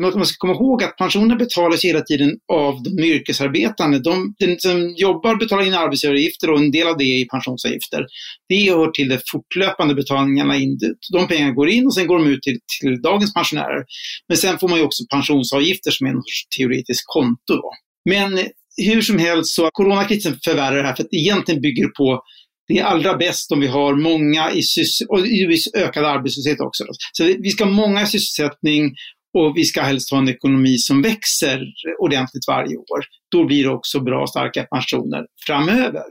Man 0.00 0.26
ska 0.26 0.36
komma 0.38 0.52
ihåg 0.52 0.82
att 0.82 0.96
pensionerna 0.96 1.36
betalas 1.36 1.84
hela 1.84 2.00
tiden 2.00 2.38
av 2.52 2.82
de 2.82 3.02
yrkesarbetande. 3.02 3.98
De, 3.98 4.34
de 4.38 4.56
som 4.58 4.94
jobbar 4.96 5.36
betalar 5.36 5.66
in 5.66 5.74
arbetsgivaravgifter 5.74 6.50
och 6.50 6.58
en 6.58 6.70
del 6.70 6.86
av 6.86 6.96
det 6.96 7.04
är 7.04 7.24
pensionsavgifter. 7.24 8.06
Det 8.48 8.70
hör 8.70 8.90
till 8.90 9.08
de 9.08 9.18
fortlöpande 9.32 9.94
betalningarna 9.94 10.56
in. 10.56 10.78
De 11.12 11.28
pengarna 11.28 11.52
går 11.52 11.68
in 11.68 11.86
och 11.86 11.94
sen 11.94 12.06
går 12.06 12.18
de 12.18 12.26
ut 12.28 12.42
till, 12.42 12.58
till 12.80 13.02
dagens 13.02 13.34
pensionärer. 13.34 13.84
Men 14.28 14.36
sen 14.36 14.58
får 14.58 14.68
man 14.68 14.78
ju 14.78 14.84
också 14.84 15.04
pensionsavgifter 15.10 15.90
som 15.90 16.06
är 16.06 16.10
en 16.10 16.22
teoretisk 16.58 17.04
konto. 17.06 17.54
Då. 17.54 17.70
Men 18.10 18.38
hur 18.76 19.02
som 19.02 19.18
helst 19.18 19.54
så 19.54 19.70
coronakrisen 19.72 20.38
förvärrar 20.44 20.76
det 20.76 20.88
här 20.88 20.94
för 20.94 21.02
att 21.02 21.10
det 21.10 21.16
egentligen 21.16 21.60
bygger 21.60 21.88
på 21.88 22.22
det 22.68 22.78
är 22.78 22.84
allra 22.84 23.16
bäst 23.16 23.52
om 23.52 23.60
vi 23.60 23.66
har 23.66 23.94
många 23.94 24.52
i 24.52 24.62
och 25.08 25.80
ökad 25.80 26.04
arbetslöshet 26.04 26.60
också. 26.60 26.84
Så 27.12 27.24
vi 27.24 27.50
ska 27.50 27.64
ha 27.64 27.70
många 27.70 28.02
i 28.02 28.06
sysselsättning 28.06 28.94
och 29.38 29.56
vi 29.56 29.64
ska 29.64 29.82
helst 29.82 30.10
ha 30.10 30.18
en 30.18 30.28
ekonomi 30.28 30.78
som 30.78 31.02
växer 31.02 31.60
ordentligt 31.98 32.48
varje 32.48 32.76
år. 32.76 33.00
Då 33.30 33.44
blir 33.44 33.64
det 33.64 33.70
också 33.70 34.00
bra 34.00 34.26
starka 34.26 34.62
pensioner 34.64 35.26
framöver. 35.46 36.04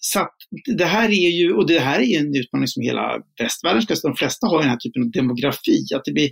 Så 0.00 0.26
det 0.76 0.84
här 0.84 1.08
är 1.08 1.30
ju, 1.30 1.52
och 1.52 1.66
det 1.66 1.78
här 1.78 2.00
är 2.00 2.20
en 2.20 2.36
utmaning 2.36 2.68
som 2.68 2.82
hela 2.82 3.22
västvärlden 3.40 3.82
ska 3.82 3.94
De 4.02 4.16
flesta 4.16 4.46
har 4.46 4.58
den 4.60 4.68
här 4.68 4.76
typen 4.76 5.02
av 5.02 5.10
demografi, 5.10 5.84
att 5.94 6.04
det 6.04 6.12
blir 6.12 6.30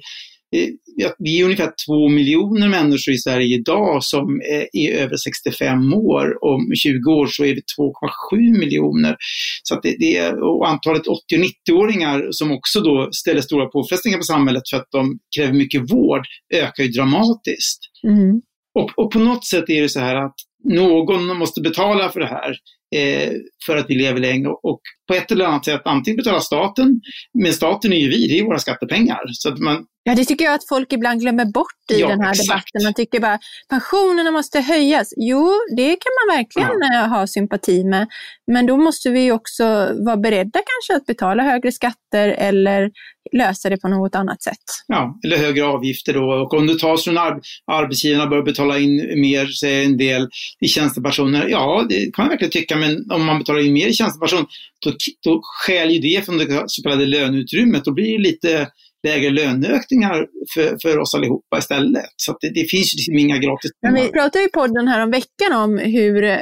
vi 1.18 1.40
är 1.40 1.44
ungefär 1.44 1.72
två 1.86 2.08
miljoner 2.08 2.68
människor 2.68 3.14
i 3.14 3.18
Sverige 3.18 3.56
idag 3.56 4.04
som 4.04 4.40
är 4.74 4.92
över 4.92 5.16
65 5.16 5.94
år. 5.94 6.44
Om 6.44 6.74
20 6.74 7.10
år 7.10 7.26
så 7.26 7.44
är 7.44 7.54
vi 7.54 7.62
2,7 7.78 8.58
miljoner. 8.58 9.16
Så 9.62 9.80
det, 9.80 9.96
det 9.98 10.16
är, 10.16 10.42
och 10.42 10.68
antalet 10.68 11.06
80 11.06 11.08
och 11.08 11.44
90-åringar 11.72 12.28
som 12.30 12.52
också 12.52 12.80
då 12.80 13.08
ställer 13.12 13.40
stora 13.40 13.66
påfrestningar 13.66 14.18
på 14.18 14.24
samhället 14.24 14.62
för 14.70 14.76
att 14.76 14.88
de 14.90 15.18
kräver 15.36 15.52
mycket 15.52 15.92
vård 15.92 16.26
ökar 16.54 16.84
ju 16.84 16.90
dramatiskt. 16.90 17.80
Mm. 18.06 18.40
Och, 18.74 18.98
och, 18.98 19.12
på 19.12 19.18
något 19.18 19.46
sätt 19.46 19.70
är 19.70 19.82
det 19.82 19.88
så 19.88 20.00
här 20.00 20.16
att 20.16 20.34
någon 20.64 21.38
måste 21.38 21.60
betala 21.60 22.10
för 22.10 22.20
det 22.20 22.26
här 22.26 22.56
eh, 22.96 23.32
för 23.66 23.76
att 23.76 23.86
vi 23.88 23.94
lever 23.94 24.20
längre. 24.20 24.48
Och 24.48 24.80
på 25.08 25.14
ett 25.14 25.32
eller 25.32 25.44
annat 25.44 25.64
sätt, 25.64 25.82
antingen 25.84 26.16
betalar 26.16 26.40
staten, 26.40 27.00
men 27.42 27.52
staten 27.52 27.92
är 27.92 27.96
ju 27.96 28.08
vi, 28.08 28.26
det 28.28 28.38
är 28.38 28.44
våra 28.44 28.58
skattepengar. 28.58 29.20
Så 29.32 29.48
att 29.48 29.58
man, 29.58 29.86
Ja, 30.08 30.14
det 30.14 30.24
tycker 30.24 30.44
jag 30.44 30.54
att 30.54 30.68
folk 30.68 30.92
ibland 30.92 31.20
glömmer 31.20 31.44
bort 31.44 31.90
i 31.92 32.00
ja, 32.00 32.08
den 32.08 32.20
här 32.20 32.30
exakt. 32.30 32.48
debatten. 32.48 32.84
Man 32.84 32.94
tycker 32.94 33.20
bara 33.20 33.38
pensionerna 33.68 34.30
måste 34.30 34.60
höjas. 34.60 35.12
Jo, 35.16 35.52
det 35.76 35.88
kan 35.90 36.12
man 36.18 36.36
verkligen 36.36 36.92
ja. 36.92 37.04
Eh, 37.04 37.08
ha 37.08 37.26
sympati 37.26 37.84
med. 37.84 38.06
Men 38.52 38.66
då 38.66 38.76
måste 38.76 39.10
vi 39.10 39.32
också 39.32 39.64
vara 40.06 40.16
beredda 40.16 40.60
kanske 40.70 40.96
att 40.96 41.06
betala 41.06 41.42
högre 41.42 41.72
skatter 41.72 42.28
eller 42.28 42.90
lösa 43.32 43.70
det 43.70 43.76
på 43.76 43.88
något 43.88 44.14
annat 44.14 44.42
sätt. 44.42 44.64
Ja, 44.86 45.18
eller 45.24 45.36
högre 45.36 45.64
avgifter 45.64 46.14
då. 46.14 46.32
Och 46.32 46.54
om 46.54 46.66
det 46.66 46.78
tas 46.78 47.04
från 47.04 47.18
ar 47.18 47.40
arbetsgivarna 47.72 48.26
bör 48.26 48.42
betala 48.42 48.78
in 48.78 49.20
mer, 49.20 49.46
säger 49.46 49.84
en 49.84 49.96
del, 49.96 50.28
i 50.60 50.68
tjänstepersoner. 50.68 51.48
Ja, 51.48 51.86
det 51.88 52.14
kan 52.14 52.24
man 52.24 52.28
verkligen 52.28 52.50
tycka, 52.50 52.76
men 52.78 53.10
om 53.10 53.24
man 53.24 53.38
betalar 53.38 53.60
in 53.60 53.72
mer 53.72 53.88
i 53.88 53.92
tjänsteperson, 53.92 54.46
då, 54.84 54.92
då 55.24 55.40
skäl 55.42 55.90
ju 55.90 55.98
det 55.98 56.24
från 56.24 56.38
det 56.38 56.64
så 56.66 56.82
kallade 56.82 57.06
löneutrymmet. 57.06 57.84
Då 57.84 57.92
blir 57.92 58.18
det 58.18 58.22
lite 58.22 58.68
lägre 59.02 59.30
löneökningar 59.30 60.26
för, 60.54 60.76
för 60.82 60.98
oss 60.98 61.14
allihopa 61.14 61.58
istället. 61.58 62.04
Så 62.16 62.36
det, 62.40 62.48
det, 62.48 62.70
finns 62.70 62.94
ju 62.94 62.96
liksom 62.96 63.18
inga 63.18 63.38
gratis 63.38 63.70
Men 63.82 63.94
Vi 63.94 64.08
pratade 64.08 64.44
i 64.44 64.48
podden 64.48 64.88
här 64.88 65.02
om 65.02 65.10
veckan 65.10 65.52
om 65.52 65.78
hur 65.78 66.24
eh, 66.24 66.38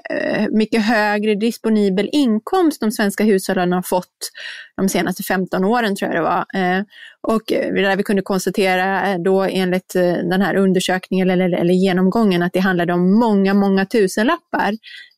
mycket 0.51 0.83
högre 0.83 1.35
disponibel 1.35 2.09
inkomst 2.13 2.81
de 2.81 2.91
svenska 2.91 3.25
hushållen 3.25 3.73
har 3.73 3.83
fått 3.83 4.31
de 4.77 4.89
senaste 4.89 5.23
15 5.23 5.65
åren, 5.65 5.97
tror 5.97 6.13
jag 6.13 6.19
det 6.19 6.23
var. 6.23 6.45
Eh, 6.55 6.85
och 7.29 7.43
där 7.49 7.97
vi 7.97 8.03
kunde 8.03 8.23
konstatera 8.23 9.13
eh, 9.13 9.19
då 9.19 9.43
enligt 9.43 9.95
eh, 9.95 10.03
den 10.03 10.43
här 10.43 10.57
undersökningen 10.57 11.31
eller, 11.31 11.55
eller 11.55 11.75
genomgången 11.75 12.43
att 12.43 12.53
det 12.53 12.61
handlade 12.61 12.93
om 12.93 13.19
många, 13.19 13.55
många 13.55 13.87
tusenlappar 13.87 14.73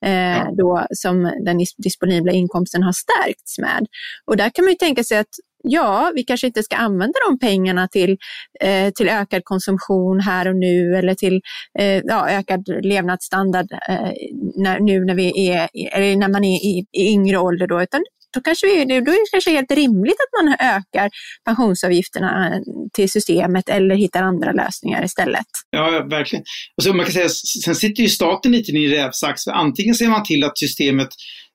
eh, 0.05 0.13
ja. 0.13 0.51
då 0.59 0.87
som 0.91 1.23
den 1.45 1.59
disponibla 1.79 2.33
inkomsten 2.33 2.83
har 2.83 2.93
stärkts 2.93 3.59
med. 3.59 3.87
Och 4.27 4.37
där 4.37 4.51
kan 4.51 4.65
man 4.65 4.73
ju 4.73 4.77
tänka 4.77 5.05
sig 5.05 5.19
att 5.19 5.35
ja, 5.63 6.13
vi 6.15 6.23
kanske 6.23 6.47
inte 6.47 6.63
ska 6.63 6.77
använda 6.77 7.19
de 7.29 7.39
pengarna 7.39 7.89
till, 7.89 8.17
eh, 8.61 8.91
till 8.91 9.09
ökad 9.09 9.45
konsumtion 9.45 10.21
här 10.21 10.49
och 10.49 10.57
nu 10.57 10.97
eller 10.97 11.15
till 11.15 11.41
eh, 11.79 12.03
ja, 12.05 12.29
ökad 12.29 12.69
levnadsstandard 12.83 13.67
eh, 13.89 14.11
när, 14.57 14.81
nu 14.81 15.05
när, 15.05 15.15
vi 15.15 15.49
är, 15.49 15.69
eller 15.93 16.17
när 16.17 16.29
man 16.29 16.45
är 16.45 16.57
i, 16.57 16.87
i 16.93 17.13
yngre 17.13 17.39
ålder. 17.39 17.67
Då, 17.67 17.83
utan 17.83 18.05
då, 18.35 18.41
kanske 18.41 18.67
vi, 18.67 18.85
då 18.85 18.95
är 18.95 19.01
det 19.01 19.31
kanske 19.31 19.51
helt 19.51 19.71
rimligt 19.71 20.13
att 20.15 20.45
man 20.45 20.55
ökar 20.61 21.11
pensionsavgifterna 21.45 22.55
eh, 22.55 22.61
till 22.93 23.11
systemet 23.11 23.69
eller 23.69 23.95
hittar 23.95 24.23
andra 24.23 24.53
lösningar 24.53 25.05
istället. 25.05 25.47
Ja, 25.71 26.07
verkligen. 26.11 26.45
Och 26.77 26.83
så 26.83 26.93
man 26.93 27.05
kan 27.05 27.13
säga, 27.13 27.29
sen 27.65 27.75
sitter 27.75 28.03
ju 28.03 28.09
staten 28.09 28.53
lite 28.53 28.73
i 28.73 28.85
en 28.85 28.91
rävsax. 28.91 29.47
Antingen 29.47 29.95
ser 29.95 30.09
man 30.09 30.25
till 30.25 30.45
att 30.45 30.59
systemet 30.59 31.09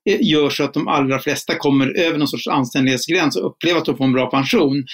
gör 0.06 0.50
så 0.50 0.64
att 0.64 0.74
de 0.74 0.88
allra 0.88 1.20
flesta 1.20 1.56
kommer 1.56 2.00
över 2.00 2.18
någon 2.18 2.28
sorts 2.28 2.48
anständighetsgräns 2.48 3.36
och 3.36 3.48
upplever 3.48 3.80
att 3.80 3.86
de 3.86 3.98
får 3.98 4.06
en 4.06 4.14
bra 4.14 4.30
pension. 4.30 4.86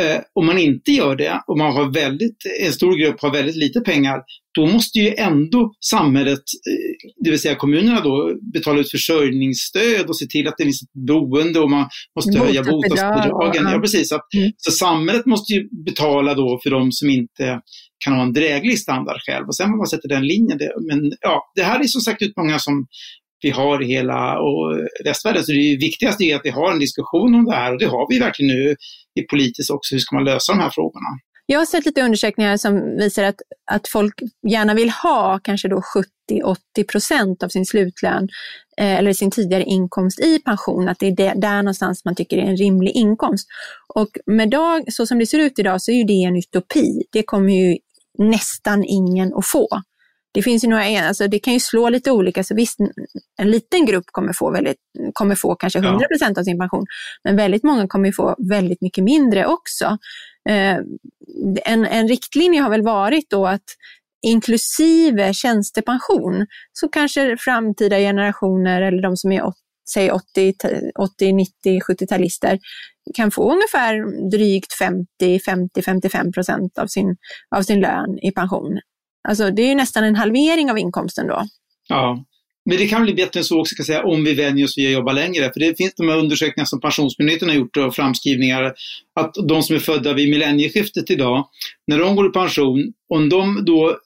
Eh, 0.00 0.20
om 0.32 0.46
man 0.46 0.58
inte 0.58 0.92
gör 0.92 1.16
det 1.16 1.42
och 1.46 1.58
man 1.58 1.72
har 1.72 1.92
väldigt, 1.92 2.36
en 2.60 2.72
stor 2.72 2.96
grupp 2.96 3.20
har 3.20 3.32
väldigt 3.32 3.56
lite 3.56 3.80
pengar, 3.80 4.22
då 4.54 4.66
måste 4.66 4.98
ju 4.98 5.14
ändå 5.14 5.72
samhället, 5.80 6.38
eh, 6.38 7.10
det 7.24 7.30
vill 7.30 7.38
säga 7.38 7.54
kommunerna 7.54 8.00
då, 8.00 8.34
betala 8.52 8.80
ut 8.80 8.90
försörjningsstöd 8.90 10.06
och 10.06 10.18
se 10.18 10.26
till 10.26 10.48
att 10.48 10.54
det 10.58 10.64
finns 10.64 10.82
ett 10.82 11.06
boende 11.08 11.60
och 11.60 11.70
man 11.70 11.88
måste 12.16 12.38
höja 12.38 12.62
bostadsbidragen. 12.62 13.64
Ja, 13.64 13.78
precis. 13.80 14.12
Att, 14.12 14.34
mm. 14.34 14.52
Så 14.56 14.70
samhället 14.70 15.26
måste 15.26 15.52
ju 15.52 15.68
betala 15.84 16.34
då 16.34 16.60
för 16.62 16.70
de 16.70 16.92
som 16.92 17.10
inte 17.10 17.60
kan 18.04 18.14
ha 18.14 18.22
en 18.22 18.32
dräglig 18.32 18.78
standard 18.78 19.20
själv 19.26 19.46
och 19.46 19.56
sen 19.56 19.66
får 19.66 19.76
man 19.76 19.86
sätta 19.86 20.08
den 20.08 20.26
linjen. 20.26 20.58
Men 20.88 21.12
ja, 21.20 21.52
det 21.54 21.62
här 21.62 21.80
är 21.80 21.84
som 21.84 22.00
sagt 22.00 22.22
utmaningar 22.22 22.58
som 22.58 22.86
vi 23.42 23.50
har 23.50 23.82
i 23.82 23.86
hela 23.86 24.38
och 24.38 24.78
västvärlden. 25.04 25.44
Så 25.44 25.52
det 25.52 25.76
viktigaste 25.76 26.24
är 26.24 26.36
att 26.36 26.44
vi 26.44 26.50
har 26.50 26.72
en 26.72 26.78
diskussion 26.78 27.34
om 27.34 27.44
det 27.44 27.54
här 27.54 27.72
och 27.72 27.78
det 27.78 27.86
har 27.86 28.06
vi 28.08 28.18
verkligen 28.18 28.56
nu 28.56 28.76
i 29.20 29.22
politiskt 29.22 29.70
också. 29.70 29.94
Hur 29.94 30.00
ska 30.00 30.16
man 30.16 30.24
lösa 30.24 30.52
de 30.52 30.60
här 30.60 30.70
frågorna? 30.70 31.08
Jag 31.46 31.58
har 31.58 31.66
sett 31.66 31.86
lite 31.86 32.02
undersökningar 32.02 32.56
som 32.56 32.96
visar 32.96 33.24
att, 33.24 33.34
att 33.70 33.88
folk 33.88 34.14
gärna 34.48 34.74
vill 34.74 34.90
ha 34.90 35.40
kanske 35.42 35.68
då 35.68 35.82
70-80 36.30 36.56
procent 36.88 37.42
av 37.42 37.48
sin 37.48 37.66
slutlön 37.66 38.28
eh, 38.80 38.94
eller 38.94 39.12
sin 39.12 39.30
tidigare 39.30 39.64
inkomst 39.64 40.20
i 40.20 40.38
pension, 40.38 40.88
att 40.88 40.98
det 40.98 41.06
är 41.06 41.16
det, 41.16 41.32
där 41.36 41.56
någonstans 41.56 42.04
man 42.04 42.14
tycker 42.14 42.38
är 42.38 42.42
en 42.42 42.56
rimlig 42.56 42.92
inkomst. 42.96 43.48
Och 43.94 44.08
med 44.26 44.50
dag, 44.50 44.92
så 44.92 45.06
som 45.06 45.18
det 45.18 45.26
ser 45.26 45.38
ut 45.38 45.58
idag 45.58 45.82
så 45.82 45.92
är 45.92 45.96
ju 45.96 46.04
det 46.04 46.24
en 46.24 46.36
utopi. 46.36 47.02
Det 47.12 47.22
kommer 47.22 47.52
ju 47.52 47.78
nästan 48.18 48.84
ingen 48.84 49.34
att 49.34 49.46
få. 49.46 49.68
Det 50.34 50.42
finns 50.42 50.64
ju 50.64 50.68
några, 50.68 51.08
alltså 51.08 51.28
det 51.28 51.38
kan 51.38 51.52
ju 51.52 51.60
slå 51.60 51.88
lite 51.88 52.10
olika, 52.10 52.44
så 52.44 52.54
visst, 52.54 52.78
en 53.38 53.50
liten 53.50 53.86
grupp 53.86 54.04
kommer 54.06 54.32
få, 54.32 54.50
väldigt, 54.50 54.76
kommer 55.12 55.34
få 55.34 55.54
kanske 55.54 55.78
100 55.78 56.06
procent 56.08 56.38
av 56.38 56.42
sin 56.42 56.58
pension, 56.58 56.86
men 57.24 57.36
väldigt 57.36 57.62
många 57.62 57.88
kommer 57.88 58.12
få 58.12 58.36
väldigt 58.38 58.80
mycket 58.80 59.04
mindre 59.04 59.46
också. 59.46 59.98
Eh, 60.48 60.76
en, 61.64 61.86
en 61.86 62.08
riktlinje 62.08 62.60
har 62.60 62.70
väl 62.70 62.82
varit 62.82 63.30
då 63.30 63.46
att 63.46 63.64
inklusive 64.26 65.34
tjänstepension 65.34 66.46
så 66.72 66.88
kanske 66.88 67.36
framtida 67.36 67.98
generationer 67.98 68.82
eller 68.82 69.02
de 69.02 69.16
som 69.16 69.32
är 69.32 69.42
säg 69.94 70.10
80, 70.10 70.54
80 70.98 71.32
90, 71.32 71.80
70-talister 71.80 72.58
kan 73.14 73.30
få 73.30 73.52
ungefär 73.52 73.94
drygt 74.30 74.72
50-55 75.22 76.32
procent 76.32 76.78
av 76.78 76.86
sin, 76.86 77.16
av 77.56 77.62
sin 77.62 77.80
lön 77.80 78.18
i 78.22 78.30
pension. 78.30 78.80
Alltså 79.28 79.50
det 79.50 79.62
är 79.62 79.68
ju 79.68 79.74
nästan 79.74 80.04
en 80.04 80.16
halvering 80.16 80.70
av 80.70 80.78
inkomsten 80.78 81.26
då. 81.26 81.42
Ja, 81.88 82.24
men 82.66 82.78
det 82.78 82.88
kan 82.88 83.02
bli 83.02 83.14
bättre 83.14 83.40
än 83.40 83.44
så 83.44 83.60
också, 83.60 83.74
ska 83.74 83.84
säga, 83.84 84.04
om 84.04 84.24
vi 84.24 84.34
vänjer 84.34 84.64
oss 84.64 84.78
vid 84.78 84.86
att 84.86 84.92
jobba 84.92 85.12
längre. 85.12 85.52
För 85.52 85.60
det 85.60 85.76
finns 85.76 85.94
de 85.94 86.08
här 86.08 86.18
undersökningar 86.18 86.64
som 86.64 86.80
Pensionsmyndigheten 86.80 87.48
har 87.48 87.56
gjort 87.56 87.76
och 87.76 87.94
framskrivningar 87.94 88.74
att 89.14 89.34
de 89.48 89.62
som 89.62 89.76
är 89.76 89.80
födda 89.80 90.12
vid 90.12 90.30
millennieskiftet 90.30 91.10
idag, 91.10 91.48
när 91.86 91.98
de 91.98 92.16
går 92.16 92.26
i 92.26 92.30
pension, 92.30 92.92
om 93.08 93.28
de 93.28 93.64
då 93.64 93.98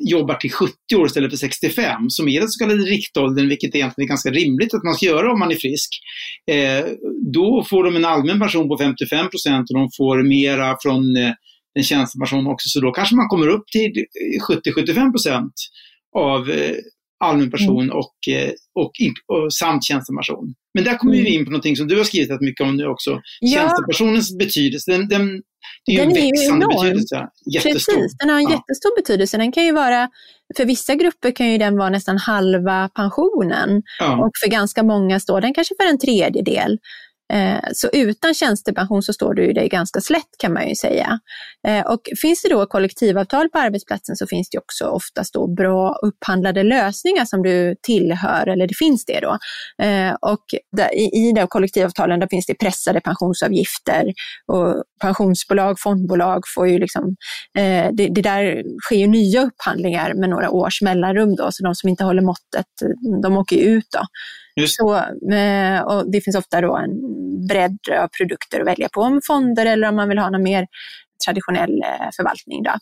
jobbar 0.00 0.34
till 0.34 0.52
70 0.52 0.74
år 0.96 1.06
istället 1.06 1.30
för 1.30 1.36
65, 1.36 2.10
som 2.10 2.28
är 2.28 2.40
den 2.40 2.48
så 2.48 2.64
kallade 2.64 2.82
riktåldern, 2.82 3.48
vilket 3.48 3.74
egentligen 3.74 4.06
är 4.06 4.08
ganska 4.08 4.30
rimligt 4.30 4.74
att 4.74 4.84
man 4.84 4.94
ska 4.94 5.06
göra 5.06 5.32
om 5.32 5.38
man 5.38 5.50
är 5.50 5.56
frisk. 5.56 6.00
Eh, 6.50 6.84
då 7.32 7.64
får 7.70 7.84
de 7.84 7.96
en 7.96 8.04
allmän 8.04 8.40
pension 8.40 8.68
på 8.68 8.78
55 8.78 9.30
procent 9.30 9.70
och 9.70 9.78
de 9.78 9.88
får 9.96 10.22
mera 10.22 10.76
från 10.82 11.16
eh, 11.16 11.32
en 11.78 11.84
tjänstepension 11.84 12.46
också, 12.46 12.68
så 12.68 12.80
då 12.80 12.92
kanske 12.92 13.16
man 13.16 13.28
kommer 13.28 13.48
upp 13.48 13.66
till 13.72 13.92
70-75 14.48 15.10
procent 15.10 15.52
av 16.16 16.50
eh, 16.50 16.76
allmän 17.24 17.50
person 17.50 17.82
mm. 17.82 17.96
och, 17.96 18.28
eh, 18.30 18.50
och, 18.74 18.92
och, 19.26 19.52
samt 19.52 19.84
tjänstepension. 19.84 20.54
Men 20.74 20.84
där 20.84 20.96
kommer 20.96 21.12
mm. 21.12 21.24
vi 21.24 21.34
in 21.34 21.44
på 21.44 21.50
någonting 21.50 21.76
som 21.76 21.88
du 21.88 21.96
har 21.96 22.04
skrivit 22.04 22.30
rätt 22.30 22.40
mycket 22.40 22.66
om 22.66 22.76
nu 22.76 22.86
också. 22.86 23.20
Ja. 23.40 23.76
Betydelse, 24.38 24.90
den, 24.90 25.08
den, 25.08 25.42
det 25.86 25.92
är 25.92 25.96
ju 25.96 25.98
den 25.98 26.08
en 26.08 26.14
växande 26.14 26.66
är 26.66 26.68
betydelse. 26.68 27.28
Jättestor. 27.54 27.94
Precis, 27.94 28.16
den 28.18 28.30
har 28.30 28.36
en 28.36 28.42
ja. 28.42 28.50
jättestor 28.50 28.96
betydelse. 28.96 29.36
Den 29.36 29.52
kan 29.52 29.64
ju 29.64 29.72
vara, 29.72 30.08
för 30.56 30.64
vissa 30.64 30.94
grupper 30.94 31.30
kan 31.30 31.52
ju 31.52 31.58
den 31.58 31.76
vara 31.76 31.90
nästan 31.90 32.18
halva 32.18 32.88
pensionen. 32.88 33.82
Ja. 33.98 34.24
Och 34.24 34.30
för 34.44 34.50
ganska 34.50 34.82
många 34.82 35.20
står 35.20 35.40
den 35.40 35.54
kanske 35.54 35.74
för 35.80 35.88
en 35.88 35.98
tredjedel. 35.98 36.78
Eh, 37.32 37.60
så 37.72 37.88
utan 37.92 38.34
tjänstepension 38.34 39.02
så 39.02 39.12
står 39.12 39.34
du 39.34 39.52
dig 39.52 39.68
ganska 39.68 40.00
slätt 40.00 40.38
kan 40.38 40.52
man 40.52 40.68
ju 40.68 40.74
säga. 40.74 41.20
Eh, 41.68 41.86
och 41.86 42.00
finns 42.22 42.42
det 42.42 42.48
då 42.48 42.66
kollektivavtal 42.66 43.48
på 43.48 43.58
arbetsplatsen 43.58 44.16
så 44.16 44.26
finns 44.26 44.50
det 44.50 44.58
också 44.58 44.84
oftast 44.84 45.34
då 45.34 45.46
bra 45.46 45.98
upphandlade 46.02 46.62
lösningar 46.62 47.24
som 47.24 47.42
du 47.42 47.76
tillhör, 47.82 48.46
eller 48.46 48.66
det 48.66 48.74
finns 48.74 49.04
det 49.04 49.20
då. 49.20 49.38
Eh, 49.84 50.14
och 50.20 50.44
i 51.12 51.32
de 51.32 51.46
kollektivavtalen 51.46 52.20
där 52.20 52.28
finns 52.30 52.46
det 52.46 52.54
pressade 52.54 53.00
pensionsavgifter 53.00 54.12
och 54.46 54.84
pensionsbolag, 55.00 55.80
fondbolag 55.80 56.42
får 56.54 56.68
ju 56.68 56.78
liksom, 56.78 57.16
det, 57.92 58.08
det 58.14 58.22
där 58.22 58.62
sker 58.84 58.96
ju 58.96 59.06
nya 59.06 59.42
upphandlingar 59.42 60.14
med 60.14 60.30
några 60.30 60.50
års 60.50 60.82
mellanrum 60.82 61.36
då, 61.36 61.48
så 61.52 61.64
de 61.64 61.74
som 61.74 61.88
inte 61.88 62.04
håller 62.04 62.22
måttet, 62.22 62.66
de 63.22 63.36
åker 63.36 63.56
ju 63.56 63.62
ut 63.62 63.86
då. 63.90 64.00
Så, 64.66 64.96
eh, 65.34 65.80
och 65.80 66.10
det 66.12 66.20
finns 66.20 66.36
ofta 66.36 66.60
då 66.60 66.76
en 66.76 66.90
bredd 67.48 67.78
av 68.00 68.08
produkter 68.08 68.60
att 68.60 68.66
välja 68.66 68.88
på, 68.92 69.00
om 69.00 69.20
fonder 69.26 69.66
eller 69.66 69.88
om 69.88 69.96
man 69.96 70.08
vill 70.08 70.18
ha 70.18 70.30
någon 70.30 70.42
mer 70.42 70.66
traditionell 71.26 71.82
eh, 71.82 72.08
förvaltning. 72.16 72.62
Då. 72.62 72.72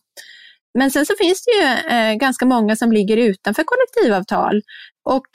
Men 0.78 0.90
sen 0.90 1.06
så 1.06 1.14
finns 1.18 1.44
det 1.44 1.52
ju 1.52 1.96
eh, 1.96 2.14
ganska 2.14 2.46
många 2.46 2.76
som 2.76 2.92
ligger 2.92 3.16
utanför 3.16 3.64
kollektivavtal 3.64 4.62
och 5.04 5.26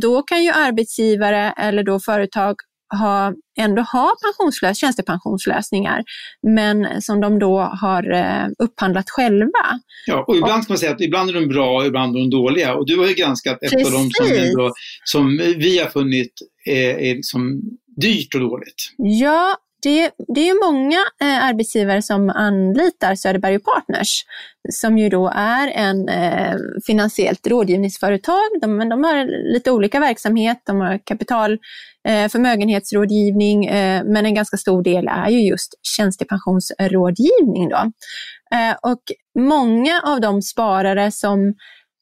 då 0.00 0.22
kan 0.22 0.44
ju 0.44 0.50
arbetsgivare 0.50 1.54
eller 1.56 1.82
då 1.82 2.00
företag 2.00 2.56
ha, 2.98 3.32
ändå 3.58 3.82
ha 3.82 4.12
pensionslös, 4.24 4.78
tjänstepensionslösningar, 4.78 6.04
men 6.42 7.02
som 7.02 7.20
de 7.20 7.38
då 7.38 7.60
har 7.60 8.12
eh, 8.12 8.46
upphandlat 8.58 9.10
själva. 9.10 9.80
Ja, 10.06 10.24
och 10.28 10.36
ibland 10.36 10.64
ska 10.64 10.72
man 10.72 10.78
säga 10.78 10.92
att 10.92 11.00
ibland 11.00 11.30
är 11.30 11.34
de 11.34 11.46
bra 11.46 11.76
och 11.76 11.86
ibland 11.86 12.16
är 12.16 12.20
de 12.20 12.30
dåliga. 12.30 12.74
Och 12.74 12.86
du 12.86 12.98
har 12.98 13.06
ju 13.06 13.14
granskat 13.14 13.62
ett 13.62 13.70
Precis. 13.70 13.86
av 13.86 13.92
dem 13.92 14.10
som, 14.12 14.26
ändå, 14.36 14.72
som 15.04 15.36
vi 15.38 15.78
har 15.78 15.86
funnit 15.86 16.32
är, 16.64 16.90
är 16.90 17.14
liksom 17.14 17.62
dyrt 18.00 18.34
och 18.34 18.40
dåligt. 18.40 18.94
Ja, 18.96 19.56
det, 19.82 20.10
det 20.34 20.48
är 20.48 20.72
många 20.72 20.98
eh, 21.20 21.44
arbetsgivare 21.44 22.02
som 22.02 22.30
anlitar 22.30 23.14
Söderberg 23.14 23.58
Partners, 23.58 24.24
som 24.72 24.98
ju 24.98 25.08
då 25.08 25.32
är 25.34 25.68
en 25.68 26.08
eh, 26.08 26.56
finansiellt 26.86 27.46
rådgivningsföretag. 27.46 28.48
De, 28.60 28.76
men 28.76 28.88
de 28.88 29.04
har 29.04 29.52
lite 29.52 29.70
olika 29.70 30.00
verksamhet. 30.00 30.62
De 30.66 30.80
har 30.80 30.98
kapital, 31.04 31.58
eh, 32.08 32.28
förmögenhetsrådgivning, 32.28 33.66
eh, 33.66 34.04
men 34.04 34.26
en 34.26 34.34
ganska 34.34 34.56
stor 34.56 34.82
del 34.82 35.08
är 35.08 35.28
ju 35.28 35.40
just 35.48 35.74
tjänstepensionsrådgivning. 35.96 37.68
Då. 37.68 37.92
Eh, 38.56 38.76
och 38.82 39.02
många 39.38 40.02
av 40.04 40.20
de 40.20 40.42
sparare 40.42 41.10
som 41.10 41.54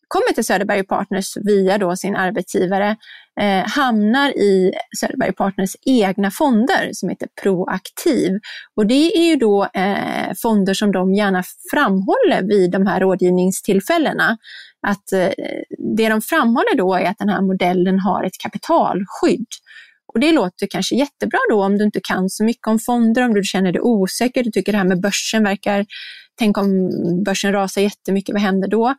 kommer 0.09 0.33
till 0.33 0.45
Söderberg 0.45 0.87
Partners 0.87 1.37
via 1.37 1.79
då 1.79 1.97
sin 1.97 2.17
arbetsgivare 2.17 2.97
eh, 3.40 3.66
hamnar 3.66 4.29
i 4.29 4.72
Söderberg 5.01 5.33
Partners 5.33 5.77
egna 5.87 6.31
fonder 6.31 6.90
som 6.92 7.09
heter 7.09 7.29
Proaktiv. 7.42 8.33
Och 8.77 8.87
det 8.87 9.16
är 9.16 9.31
ju 9.31 9.37
då 9.37 9.64
eh, 9.74 10.33
fonder 10.42 10.74
som 10.74 10.92
de 10.92 11.14
gärna 11.14 11.42
framhåller 11.72 12.42
vid 12.48 12.70
de 12.70 12.87
här 12.87 13.01
rådgivningstillfällena. 13.01 14.38
Att 14.87 15.12
eh, 15.12 15.31
det 15.96 16.09
de 16.09 16.22
framhåller 16.22 16.77
då 16.77 16.94
är 16.94 17.05
att 17.05 17.18
den 17.18 17.29
här 17.29 17.42
modellen 17.42 17.98
har 17.98 18.24
ett 18.24 18.38
kapitalskydd. 18.42 19.46
Och 20.14 20.20
det 20.20 20.33
låter 20.33 20.66
kanske 20.70 20.96
jättebra 20.96 21.38
då 21.51 21.64
om 21.64 21.79
du 21.79 21.85
inte 21.85 22.01
kan 22.03 22.29
så 22.29 22.44
mycket 22.44 22.66
om 22.66 22.79
fonder, 22.79 23.22
om 23.22 23.35
du 23.35 23.42
känner 23.44 23.72
dig 23.72 23.81
osäker, 23.81 24.44
du 24.44 24.51
tycker 24.51 24.72
det 24.72 24.79
här 24.79 24.88
med 24.88 25.01
börsen 25.01 25.44
verkar, 25.44 25.87
tänk 26.38 26.59
om 26.59 26.90
börsen 27.24 27.53
rasar 27.53 27.83
jättemycket, 27.83 28.33
vad 28.33 28.42
händer 28.42 28.68
då? 28.68 28.94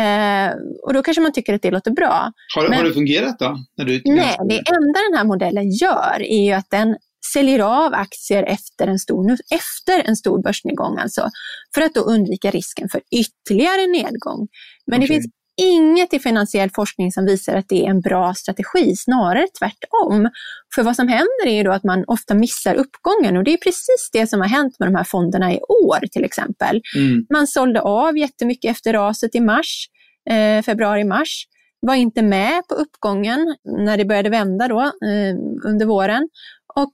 Eh, 0.00 0.54
och 0.82 0.92
då 0.94 1.02
kanske 1.02 1.20
man 1.20 1.32
tycker 1.32 1.54
att 1.54 1.62
det 1.62 1.70
låter 1.70 1.90
bra. 1.90 2.32
Har, 2.54 2.68
Men, 2.68 2.78
har 2.78 2.84
det 2.84 2.92
fungerat 2.92 3.38
då? 3.38 3.56
När 3.76 3.84
du, 3.84 4.02
nej, 4.04 4.36
det 4.48 4.54
enda 4.54 5.00
den 5.10 5.16
här 5.16 5.24
modellen 5.24 5.70
gör 5.70 6.22
är 6.22 6.44
ju 6.44 6.52
att 6.52 6.70
den 6.70 6.96
säljer 7.32 7.58
av 7.58 7.94
aktier 7.94 8.42
efter 8.42 8.86
en 8.86 8.98
stor, 8.98 9.36
efter 9.50 10.08
en 10.08 10.16
stor 10.16 10.42
börsnedgång, 10.42 10.98
alltså, 10.98 11.30
för 11.74 11.80
att 11.80 11.94
då 11.94 12.00
undvika 12.00 12.50
risken 12.50 12.88
för 12.88 13.00
ytterligare 13.10 13.86
nedgång. 13.86 14.48
Men 14.86 14.98
okay. 14.98 15.00
det 15.00 15.14
finns 15.14 15.26
inget 15.56 16.14
i 16.14 16.18
finansiell 16.18 16.70
forskning 16.74 17.12
som 17.12 17.24
visar 17.24 17.56
att 17.56 17.68
det 17.68 17.86
är 17.86 17.90
en 17.90 18.00
bra 18.00 18.34
strategi, 18.34 18.96
snarare 18.96 19.46
tvärtom. 19.58 20.30
För 20.74 20.82
vad 20.82 20.96
som 20.96 21.08
händer 21.08 21.46
är 21.46 21.56
ju 21.56 21.62
då 21.62 21.72
att 21.72 21.84
man 21.84 22.04
ofta 22.06 22.34
missar 22.34 22.74
uppgången 22.74 23.36
och 23.36 23.44
det 23.44 23.52
är 23.52 23.56
precis 23.56 24.10
det 24.12 24.26
som 24.26 24.40
har 24.40 24.48
hänt 24.48 24.78
med 24.78 24.88
de 24.88 24.94
här 24.94 25.04
fonderna 25.04 25.52
i 25.52 25.60
år 25.60 26.06
till 26.12 26.24
exempel. 26.24 26.82
Mm. 26.96 27.26
Man 27.30 27.46
sålde 27.46 27.80
av 27.80 28.18
jättemycket 28.18 28.70
efter 28.70 28.92
raset 28.92 29.34
i 29.34 29.40
mars, 29.40 29.88
eh, 30.30 30.62
februari-mars, 30.62 31.46
var 31.80 31.94
inte 31.94 32.22
med 32.22 32.62
på 32.68 32.74
uppgången 32.74 33.56
när 33.86 33.96
det 33.96 34.04
började 34.04 34.30
vända 34.30 34.68
då 34.68 34.80
eh, 34.80 35.36
under 35.64 35.86
våren 35.86 36.28
och 36.74 36.92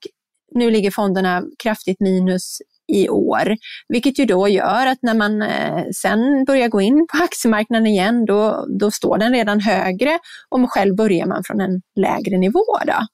nu 0.55 0.71
ligger 0.71 0.91
fonderna 0.91 1.43
kraftigt 1.63 2.01
minus 2.01 2.59
i 2.91 3.09
år. 3.09 3.57
Vilket 3.89 4.19
ju 4.19 4.25
då 4.25 4.49
gör 4.49 4.87
att 4.87 4.99
när 5.03 5.15
man 5.15 5.43
eh, 5.43 5.85
sen 6.03 6.45
börjar 6.45 6.69
gå 6.69 6.81
in 6.81 7.07
på 7.13 7.19
aktiemarknaden 7.25 7.87
igen, 7.87 8.25
då, 8.25 8.67
då 8.81 8.91
står 8.91 9.19
den 9.19 9.33
redan 9.33 9.61
högre 9.61 10.19
och 10.51 10.73
själv 10.73 10.97
börjar 10.97 11.27
man 11.27 11.45
från 11.45 11.61
en 11.61 11.83
lägre 12.01 12.39
nivå. 12.39 12.65
Då. 12.87 13.07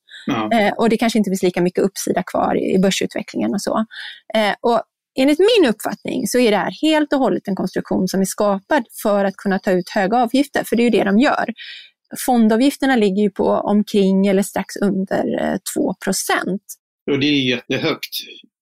Eh, 0.53 0.73
och 0.73 0.89
det 0.89 0.97
kanske 0.97 1.19
inte 1.19 1.31
finns 1.31 1.43
lika 1.43 1.61
mycket 1.63 1.85
uppsida 1.85 2.23
kvar 2.23 2.57
i 2.57 2.79
börsutvecklingen 2.79 3.55
och 3.55 3.63
så. 3.63 3.85
Eh, 4.35 4.55
och 4.61 4.83
enligt 5.19 5.39
min 5.39 5.71
uppfattning 5.71 6.27
så 6.27 6.39
är 6.39 6.51
det 6.51 6.57
här 6.57 6.73
helt 6.83 7.13
och 7.13 7.19
hållet 7.19 7.49
en 7.49 7.57
konstruktion 7.57 8.09
som 8.09 8.21
är 8.21 8.25
skapad 8.25 8.85
för 9.03 9.25
att 9.25 9.37
kunna 9.37 9.59
ta 9.59 9.71
ut 9.71 9.91
höga 9.91 10.17
avgifter, 10.17 10.65
för 10.65 10.77
det 10.77 10.83
är 10.83 10.85
ju 10.85 10.91
det 10.91 11.05
de 11.05 11.19
gör. 11.19 11.45
Fondavgifterna 12.27 12.97
ligger 12.97 13.23
ju 13.23 13.31
på 13.31 13.49
omkring 13.49 14.27
eller 14.27 14.43
strax 14.43 14.77
under 14.77 15.59
2 15.75 15.95
procent. 16.05 16.63
Och 17.11 17.19
det 17.21 17.27
är 17.27 17.49
jättehögt. 17.49 18.17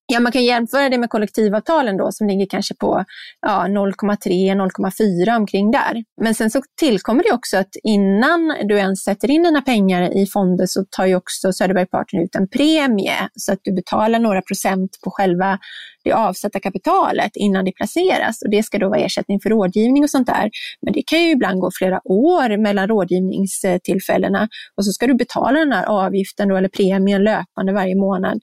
Ja, 0.07 0.21
man 0.21 0.33
kan 0.33 0.45
jämföra 0.45 0.88
det 0.88 0.99
med 0.99 1.11
kollektivavtalen 1.11 1.97
då 1.97 2.12
som 2.12 2.29
ligger 2.29 2.47
kanske 2.47 2.75
på 2.75 3.05
ja, 3.40 3.67
0,3-0,4 3.69 5.37
omkring 5.37 5.71
där. 5.71 6.05
Men 6.21 6.35
sen 6.35 6.51
så 6.51 6.62
tillkommer 6.81 7.23
det 7.23 7.33
också 7.33 7.57
att 7.57 7.77
innan 7.83 8.55
du 8.69 8.77
ens 8.77 9.03
sätter 9.03 9.31
in 9.31 9.43
dina 9.43 9.62
pengar 9.62 10.17
i 10.17 10.27
fonder 10.27 10.67
så 10.67 10.85
tar 10.90 11.07
ju 11.07 11.17
också 11.17 11.53
Söderberg 11.53 11.87
Partner 11.87 12.23
ut 12.25 12.35
en 12.35 12.49
premie 12.49 13.29
så 13.35 13.53
att 13.53 13.59
du 13.62 13.73
betalar 13.73 14.19
några 14.19 14.43
procent 14.43 14.90
på 15.05 15.11
själva 15.11 15.59
det 16.05 16.12
avsatta 16.12 16.61
kapitalet 16.61 17.31
innan 17.35 17.64
det 17.64 17.73
placeras 17.73 18.43
och 18.43 18.51
det 18.51 18.62
ska 18.62 18.79
då 18.79 18.88
vara 18.88 19.01
ersättning 19.01 19.40
för 19.40 19.51
rådgivning 19.51 20.03
och 20.03 20.11
sånt 20.11 20.27
där. 20.27 20.51
Men 20.83 20.93
det 20.93 21.03
kan 21.07 21.23
ju 21.23 21.31
ibland 21.31 21.61
gå 21.61 21.71
flera 21.79 22.01
år 22.05 22.57
mellan 22.57 22.88
rådgivningstillfällena 22.88 24.49
och 24.77 24.85
så 24.85 24.93
ska 24.93 25.07
du 25.07 25.14
betala 25.14 25.59
den 25.59 25.73
här 25.73 25.87
avgiften 25.87 26.49
då, 26.49 26.57
eller 26.57 26.69
premien 26.69 27.25
löpande 27.25 27.73
varje 27.73 27.95
månad. 27.95 28.40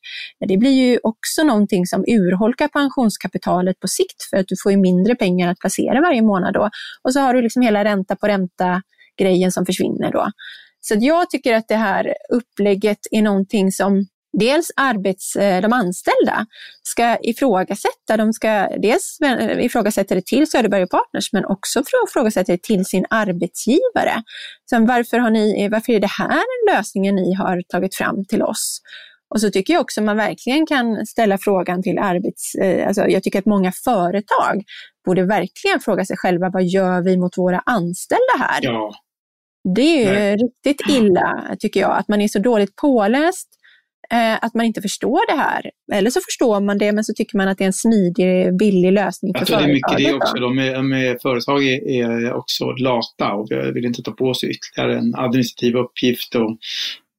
Det 0.48 0.58
blir 0.58 0.72
ju 0.72 1.00
också 1.04 1.44
någonting 1.52 1.86
som 1.86 2.04
urholkar 2.08 2.68
pensionskapitalet 2.68 3.80
på 3.80 3.88
sikt 3.88 4.24
för 4.30 4.38
att 4.38 4.48
du 4.48 4.56
får 4.64 4.72
ju 4.72 4.78
mindre 4.78 5.16
pengar 5.16 5.52
att 5.52 5.60
placera 5.60 6.02
varje 6.02 6.22
månad 6.22 6.54
då. 6.54 6.70
Och 7.04 7.14
så 7.14 7.20
har 7.20 7.34
du 7.34 7.42
liksom 7.42 7.62
hela 7.62 7.84
ränta 7.84 8.16
på 8.16 8.28
ränta 8.28 8.82
grejen 9.20 9.52
som 9.52 9.66
försvinner 9.66 10.12
då. 10.12 10.32
Så 10.82 10.96
jag 11.00 11.30
tycker 11.30 11.54
att 11.54 11.68
det 11.68 11.76
här 11.76 12.14
upplägget 12.30 13.00
är 13.12 13.22
någonting 13.22 13.72
som 13.72 14.06
dels 14.38 14.72
arbets, 14.76 15.36
eh, 15.36 15.62
de 15.62 15.74
anställda 15.74 16.46
ska 16.84 17.18
ifrågasätta. 17.22 18.18
De 18.18 18.34
ska 18.34 18.68
dels 18.82 19.18
ifrågasätta 19.60 20.16
det 20.16 20.26
till 20.26 20.50
Söderberg 20.50 20.88
Partners 20.88 21.34
men 21.34 21.46
också 21.46 21.84
ifrågasätta 22.10 22.52
det 22.52 22.64
till 22.64 22.86
sin 22.86 23.06
arbetsgivare. 23.10 24.24
Sen 24.70 24.86
varför, 24.86 25.18
har 25.18 25.30
ni, 25.30 25.70
varför 25.70 25.94
är 25.94 26.00
det 26.00 26.12
här 26.18 26.76
lösningen 26.76 27.16
ni 27.16 27.34
har 27.34 27.62
tagit 27.70 27.96
fram 27.96 28.26
till 28.26 28.42
oss? 28.42 28.82
Och 29.32 29.42
så 29.42 29.52
tycker 29.52 29.74
jag 29.74 29.82
också 29.82 30.02
man 30.02 30.18
verkligen 30.18 30.66
kan 30.66 31.06
ställa 31.06 31.38
frågan 31.38 31.84
till 31.84 32.00
arbets... 32.00 32.56
Eh, 32.56 32.88
alltså 32.88 33.08
jag 33.08 33.24
tycker 33.24 33.40
att 33.40 33.46
många 33.46 33.72
företag 33.72 34.64
borde 35.06 35.24
verkligen 35.24 35.80
fråga 35.80 36.06
sig 36.06 36.18
själva, 36.18 36.50
vad 36.54 36.64
gör 36.64 37.02
vi 37.02 37.18
mot 37.18 37.38
våra 37.38 37.60
anställda 37.66 38.34
här? 38.40 38.60
Ja. 38.62 38.92
Det 39.76 39.82
är 39.82 40.00
ju 40.00 40.20
Nej. 40.20 40.36
riktigt 40.36 40.90
illa, 40.90 41.56
tycker 41.60 41.80
jag, 41.80 41.98
att 41.98 42.08
man 42.08 42.22
är 42.22 42.28
så 42.28 42.40
dåligt 42.40 42.76
påläst, 42.76 43.48
eh, 44.14 44.34
att 44.42 44.54
man 44.54 44.66
inte 44.66 44.82
förstår 44.82 45.36
det 45.36 45.42
här. 45.42 45.72
Eller 45.94 46.10
så 46.10 46.20
förstår 46.20 46.60
man 46.60 46.78
det, 46.78 46.92
men 46.92 47.04
så 47.04 47.14
tycker 47.14 47.38
man 47.38 47.48
att 47.48 47.58
det 47.58 47.64
är 47.64 47.66
en 47.66 47.74
smidig, 47.74 48.58
billig 48.58 48.92
lösning 48.92 49.34
för 49.34 49.46
företaget. 49.46 49.50
Jag 49.50 49.50
tror 49.50 49.68
det 49.68 49.72
är 49.72 49.74
mycket 49.74 49.98
det 49.98 50.14
också. 50.14 50.36
De 50.36 50.60
är, 50.60 50.82
med 50.82 51.22
företag 51.22 51.66
är 51.66 52.34
också 52.34 52.72
lata 52.72 53.34
och 53.34 53.48
vill 53.76 53.86
inte 53.86 54.04
ta 54.04 54.12
på 54.12 54.34
sig 54.34 54.50
ytterligare 54.50 55.00
en 55.00 55.16
administrativ 55.16 55.76
uppgift 55.76 56.36
och, 56.36 56.58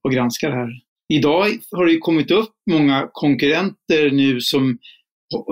och 0.05 0.13
granska 0.13 0.49
det 0.49 0.57
här. 0.57 0.71
Idag 1.09 1.59
har 1.71 1.87
det 1.87 1.99
kommit 1.99 2.31
upp 2.31 2.53
många 2.71 3.09
konkurrenter 3.13 4.11
nu 4.11 4.41
som 4.41 4.79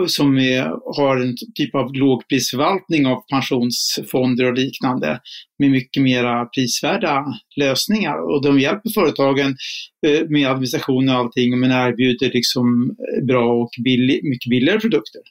som 0.06 0.38
är, 0.38 0.62
har 0.96 1.16
en 1.16 1.34
typ 1.54 1.74
av 1.74 1.94
lågprisförvaltning 1.94 3.06
av 3.06 3.22
pensionsfonder 3.30 4.44
och 4.44 4.58
liknande 4.58 5.20
med 5.58 5.70
mycket 5.70 6.02
mera 6.02 6.44
prisvärda 6.44 7.24
lösningar. 7.56 8.34
Och 8.34 8.42
de 8.42 8.60
hjälper 8.60 8.90
företagen 8.90 9.56
eh, 10.06 10.28
med 10.28 10.50
administration 10.50 11.08
och 11.08 11.14
allting 11.14 11.60
men 11.60 11.70
erbjuder 11.70 12.30
liksom 12.32 12.90
eh, 12.90 13.24
bra 13.24 13.52
och 13.52 13.70
billig, 13.84 14.20
mycket 14.24 14.50
billigare 14.50 14.80
produkter. 14.80 15.22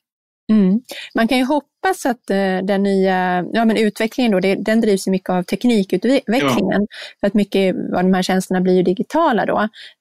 Mm. 0.50 0.82
Man 1.16 1.28
kan 1.28 1.38
ju 1.38 1.44
hoppas 1.44 2.06
att 2.06 2.32
uh, 2.32 2.66
den 2.66 2.84
nya 2.84 3.46
ja, 3.54 3.66
men 3.66 3.78
utvecklingen 3.78 4.32
då, 4.32 4.40
det, 4.40 4.56
den 4.56 4.82
drivs 4.82 5.08
mycket 5.08 5.30
av 5.30 5.44
teknikutvecklingen. 5.44 6.82
Ja. 6.82 6.88
För 7.20 7.28
att 7.28 7.34
mycket 7.34 7.76
av 7.76 8.04
de 8.04 8.14
här 8.14 8.22
tjänsterna 8.22 8.62
blir 8.62 8.74
ju 8.74 8.84
digitala 8.84 9.46
då. 9.46 9.60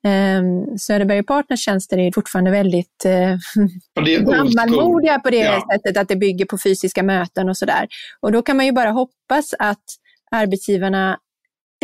Um, 0.08 0.78
Söderberg 0.78 1.22
Partners 1.22 1.60
tjänster 1.60 1.98
är 1.98 2.12
fortfarande 2.12 2.50
väldigt 2.50 3.04
uh, 3.06 4.20
gammalmodiga 4.20 5.18
på 5.18 5.30
det 5.30 5.36
ja. 5.36 5.66
sättet 5.72 5.96
att 5.96 6.08
det 6.08 6.16
bygger 6.16 6.44
på 6.44 6.58
fysiska 6.58 7.02
möten 7.02 7.48
och 7.48 7.56
sådär. 7.56 7.88
Och 8.20 8.32
då 8.32 8.42
kan 8.42 8.56
man 8.56 8.66
ju 8.66 8.72
bara 8.72 8.90
hoppas 8.90 9.54
att 9.58 9.84
arbetsgivarna 10.30 11.18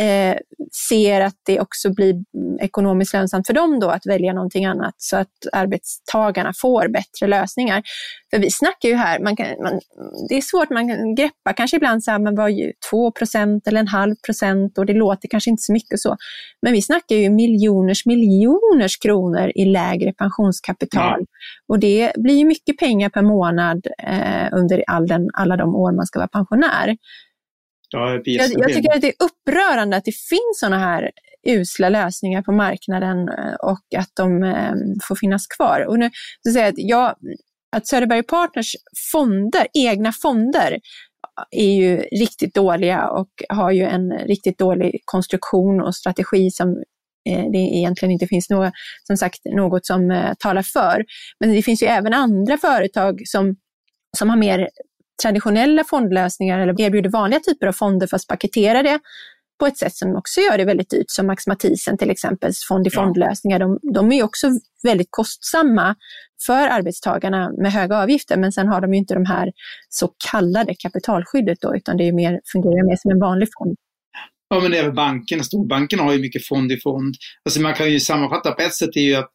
eh, 0.01 0.37
ser 0.89 1.21
att 1.21 1.35
det 1.45 1.59
också 1.59 1.93
blir 1.93 2.15
ekonomiskt 2.61 3.13
lönsamt 3.13 3.47
för 3.47 3.53
dem 3.53 3.79
då 3.79 3.89
att 3.89 4.05
välja 4.05 4.33
någonting 4.33 4.65
annat 4.65 4.93
så 4.97 5.17
att 5.17 5.31
arbetstagarna 5.51 6.53
får 6.61 6.87
bättre 6.87 7.27
lösningar. 7.27 7.83
För 8.29 8.39
vi 8.39 8.51
snackar 8.51 8.89
ju 8.89 8.95
här, 8.95 9.19
man 9.19 9.35
kan, 9.35 9.47
man, 9.63 9.79
det 10.29 10.35
är 10.35 10.41
svårt, 10.41 10.69
man 10.69 10.87
kan 10.87 11.15
greppa 11.15 11.53
kanske 11.53 11.77
ibland 11.77 12.03
så 12.03 12.11
här, 12.11 12.19
men 12.19 12.35
vad 12.35 12.51
2% 12.93 13.61
eller 13.65 13.79
en 13.79 13.87
halv 13.87 14.15
procent 14.25 14.77
och 14.77 14.85
det 14.85 14.93
låter 14.93 15.27
kanske 15.27 15.49
inte 15.49 15.63
så 15.63 15.73
mycket 15.73 15.99
så. 15.99 16.17
Men 16.61 16.73
vi 16.73 16.81
snackar 16.81 17.15
ju 17.15 17.29
miljoners 17.29 18.05
miljoners 18.05 18.97
kronor 18.97 19.51
i 19.55 19.65
lägre 19.65 20.13
pensionskapital. 20.13 21.13
Mm. 21.13 21.25
Och 21.67 21.79
det 21.79 22.11
blir 22.15 22.37
ju 22.37 22.45
mycket 22.45 22.77
pengar 22.77 23.09
per 23.09 23.21
månad 23.21 23.87
eh, 24.03 24.47
under 24.51 24.83
all 24.87 25.07
den, 25.07 25.27
alla 25.33 25.57
de 25.57 25.75
år 25.75 25.91
man 25.91 26.05
ska 26.05 26.19
vara 26.19 26.27
pensionär. 26.27 26.97
Ja, 27.95 28.21
jag, 28.25 28.49
jag, 28.51 28.73
tycker 28.73 28.95
att 28.95 29.01
det 29.01 29.07
är 29.07 29.25
upprörande 29.25 29.97
att 29.97 30.05
det 30.05 30.15
finns 30.29 30.59
sådana 30.59 30.79
här 30.79 31.11
usla 31.47 31.89
lösningar 31.89 32.41
på 32.41 32.51
marknaden 32.51 33.29
eh, 33.29 33.53
och 33.53 33.83
att 33.97 34.11
de 34.13 34.43
eh, 34.43 34.73
får 35.07 35.15
finnas 35.15 35.47
kvar. 35.47 35.85
Och 35.87 35.99
nu, 35.99 36.09
så 36.47 36.51
säger 36.51 36.65
jag 36.65 36.73
att, 36.73 36.77
jag, 36.77 37.15
att 37.75 37.87
Söderberg 37.87 38.23
Partners 38.23 38.75
fonder, 39.11 39.67
egna 39.73 40.11
fonder, 40.11 40.79
är 41.51 41.75
ju 41.75 41.97
riktigt 41.97 42.53
dåliga 42.53 43.09
och 43.09 43.29
har 43.49 43.71
ju 43.71 43.83
en 43.83 44.11
riktigt 44.11 44.57
dålig 44.57 45.01
konstruktion 45.05 45.81
och 45.81 45.95
strategi 45.95 46.51
som 46.51 46.69
eh, 47.29 47.45
det 47.51 47.57
egentligen 47.57 48.11
inte 48.11 48.27
finns 48.27 48.49
något, 48.49 48.73
som 49.03 49.17
sagt, 49.17 49.39
något 49.45 49.85
som 49.85 50.11
eh, 50.11 50.33
talar 50.39 50.61
för. 50.61 51.05
Men 51.39 51.53
det 51.53 51.61
finns 51.61 51.83
ju 51.83 51.87
även 51.87 52.13
andra 52.13 52.57
företag 52.57 53.21
som, 53.25 53.55
som 54.17 54.29
har 54.29 54.37
mer 54.37 54.69
traditionella 55.21 55.83
fondlösningar 55.83 56.59
eller 56.59 56.81
erbjuder 56.81 57.09
vanliga 57.09 57.39
typer 57.39 57.67
av 57.67 57.71
fonder 57.73 58.07
fast 58.07 58.27
paketerar 58.27 58.83
det 58.83 58.99
på 59.59 59.65
ett 59.65 59.77
sätt 59.77 59.95
som 59.95 60.15
också 60.15 60.41
gör 60.41 60.57
det 60.57 60.65
väldigt 60.65 60.89
dyrt, 60.89 61.05
som 61.07 61.27
Max 61.27 61.47
Mathisen 61.47 61.97
till 61.97 62.09
exempel, 62.09 62.51
fond-i-fond-lösningar. 62.67 63.59
De, 63.59 63.79
de 63.93 64.11
är 64.11 64.23
också 64.23 64.47
väldigt 64.83 65.07
kostsamma 65.09 65.95
för 66.45 66.67
arbetstagarna 66.67 67.51
med 67.57 67.71
höga 67.71 67.97
avgifter, 67.97 68.37
men 68.37 68.51
sen 68.51 68.67
har 68.67 68.81
de 68.81 68.93
ju 68.93 68.99
inte 68.99 69.13
de 69.13 69.25
här 69.25 69.51
så 69.89 70.09
kallade 70.31 70.75
kapitalskyddet 70.79 71.57
då, 71.61 71.75
utan 71.75 71.97
det 71.97 72.07
är 72.07 72.13
mer, 72.13 72.39
fungerar 72.51 72.89
mer 72.89 72.95
som 72.95 73.11
en 73.11 73.19
vanlig 73.19 73.47
fond. 73.57 73.75
Ja, 74.49 74.59
men 74.59 74.73
även 74.73 74.95
bankerna, 74.95 75.43
storbankerna 75.43 76.03
har 76.03 76.13
ju 76.13 76.19
mycket 76.19 76.47
fond 76.47 76.71
i 76.71 76.79
fond. 76.79 77.15
Alltså 77.45 77.61
man 77.61 77.73
kan 77.73 77.91
ju 77.91 77.99
sammanfatta 77.99 78.51
på 78.51 78.61
ett 78.61 78.73
sätt 78.73 78.95
är 78.95 79.01
ju 79.01 79.15
att 79.15 79.31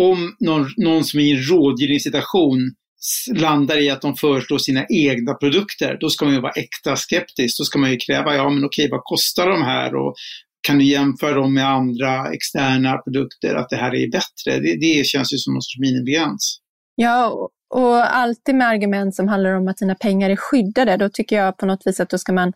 om 0.00 0.36
någon, 0.40 0.66
någon 0.76 1.04
som 1.04 1.20
är 1.20 1.24
i 1.24 1.30
en 1.30 1.42
rådgivningssituation 1.42 2.58
landar 3.34 3.82
i 3.82 3.90
att 3.90 4.02
de 4.02 4.16
föreslår 4.16 4.58
sina 4.58 4.86
egna 4.88 5.34
produkter, 5.34 5.98
då 6.00 6.10
ska 6.10 6.24
man 6.24 6.34
ju 6.34 6.40
vara 6.40 6.52
äkta 6.52 6.96
skeptisk. 6.96 7.58
Då 7.58 7.64
ska 7.64 7.78
man 7.78 7.90
ju 7.90 7.96
kräva, 7.96 8.34
ja 8.34 8.50
men 8.50 8.64
okej, 8.64 8.88
vad 8.90 9.00
kostar 9.04 9.50
de 9.50 9.62
här? 9.62 9.94
Och 9.94 10.14
kan 10.66 10.78
du 10.78 10.84
jämföra 10.84 11.34
dem 11.34 11.54
med 11.54 11.68
andra 11.68 12.32
externa 12.32 12.98
produkter, 12.98 13.54
att 13.54 13.68
det 13.68 13.76
här 13.76 13.94
är 13.94 14.10
bättre? 14.10 14.60
Det, 14.60 14.76
det 14.80 15.06
känns 15.06 15.32
ju 15.32 15.36
som 15.38 15.54
någon 15.54 15.62
sorts 15.62 15.78
minimigräns. 15.80 16.60
Ja, 16.94 17.50
och 17.74 18.16
alltid 18.16 18.54
med 18.54 18.66
argument 18.66 19.14
som 19.14 19.28
handlar 19.28 19.52
om 19.52 19.68
att 19.68 19.76
dina 19.76 19.94
pengar 19.94 20.30
är 20.30 20.36
skyddade, 20.36 20.96
då 20.96 21.08
tycker 21.08 21.36
jag 21.36 21.56
på 21.56 21.66
något 21.66 21.86
vis 21.86 22.00
att 22.00 22.10
då 22.10 22.18
ska 22.18 22.32
man 22.32 22.52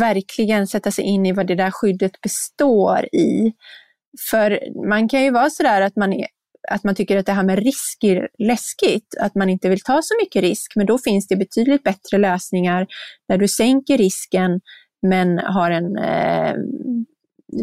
verkligen 0.00 0.66
sätta 0.66 0.90
sig 0.90 1.04
in 1.04 1.26
i 1.26 1.32
vad 1.32 1.46
det 1.46 1.54
där 1.54 1.70
skyddet 1.70 2.20
består 2.20 3.04
i. 3.14 3.52
För 4.30 4.58
man 4.88 5.08
kan 5.08 5.22
ju 5.22 5.30
vara 5.30 5.50
sådär 5.50 5.80
att 5.80 5.96
man 5.96 6.12
är 6.12 6.26
att 6.70 6.84
man 6.84 6.94
tycker 6.94 7.16
att 7.16 7.26
det 7.26 7.32
här 7.32 7.44
med 7.44 7.58
risk 7.58 8.04
är 8.04 8.28
läskigt, 8.38 9.14
att 9.20 9.34
man 9.34 9.50
inte 9.50 9.68
vill 9.68 9.80
ta 9.80 10.00
så 10.02 10.14
mycket 10.22 10.42
risk, 10.42 10.72
men 10.76 10.86
då 10.86 10.98
finns 10.98 11.28
det 11.28 11.36
betydligt 11.36 11.82
bättre 11.82 12.18
lösningar 12.18 12.86
där 13.28 13.38
du 13.38 13.48
sänker 13.48 13.98
risken 13.98 14.60
men 15.06 15.38
har 15.38 15.70
en 15.70 15.96
eh, 15.96 16.54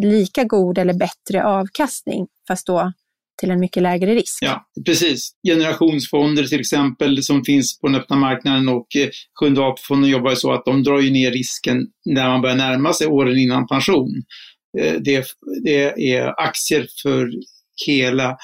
lika 0.02 0.44
god 0.44 0.78
eller 0.78 0.94
bättre 0.94 1.44
avkastning, 1.44 2.28
fast 2.48 2.68
då 2.68 2.92
till 3.40 3.52
en 3.52 3.60
mycket 3.60 3.84
lägre 3.84 4.16
risk. 4.16 4.38
Ja, 4.42 4.66
precis. 4.86 5.32
Generationsfonder 5.48 6.44
till 6.44 6.60
exempel 6.60 7.24
som 7.24 7.44
finns 7.44 7.80
på 7.80 7.88
den 7.88 7.96
öppna 7.96 8.16
marknaden 8.16 8.70
och 8.70 8.88
eh, 8.96 9.10
Sjunde 9.40 9.62
AP-fonden 9.62 10.10
jobbar 10.10 10.30
ju 10.30 10.36
så 10.36 10.54
att 10.54 10.66
de 10.66 10.84
drar 10.84 11.00
ju 11.00 11.12
ner 11.12 11.32
risken 11.32 11.78
när 12.06 12.28
man 12.28 12.42
börjar 12.42 12.56
närma 12.56 12.94
sig 12.94 13.08
åren 13.08 13.38
innan 13.38 13.68
pension. 13.68 14.24
Eh, 14.80 14.94
det, 14.94 15.26
det 15.64 16.14
är 16.14 16.42
aktier 16.42 16.88
för 17.04 17.30
hela 17.88 18.38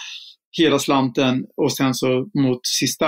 hela 0.57 0.79
slanten 0.79 1.45
och 1.57 1.73
sen 1.73 1.93
så 1.93 2.29
mot 2.43 2.59
sista, 2.79 3.05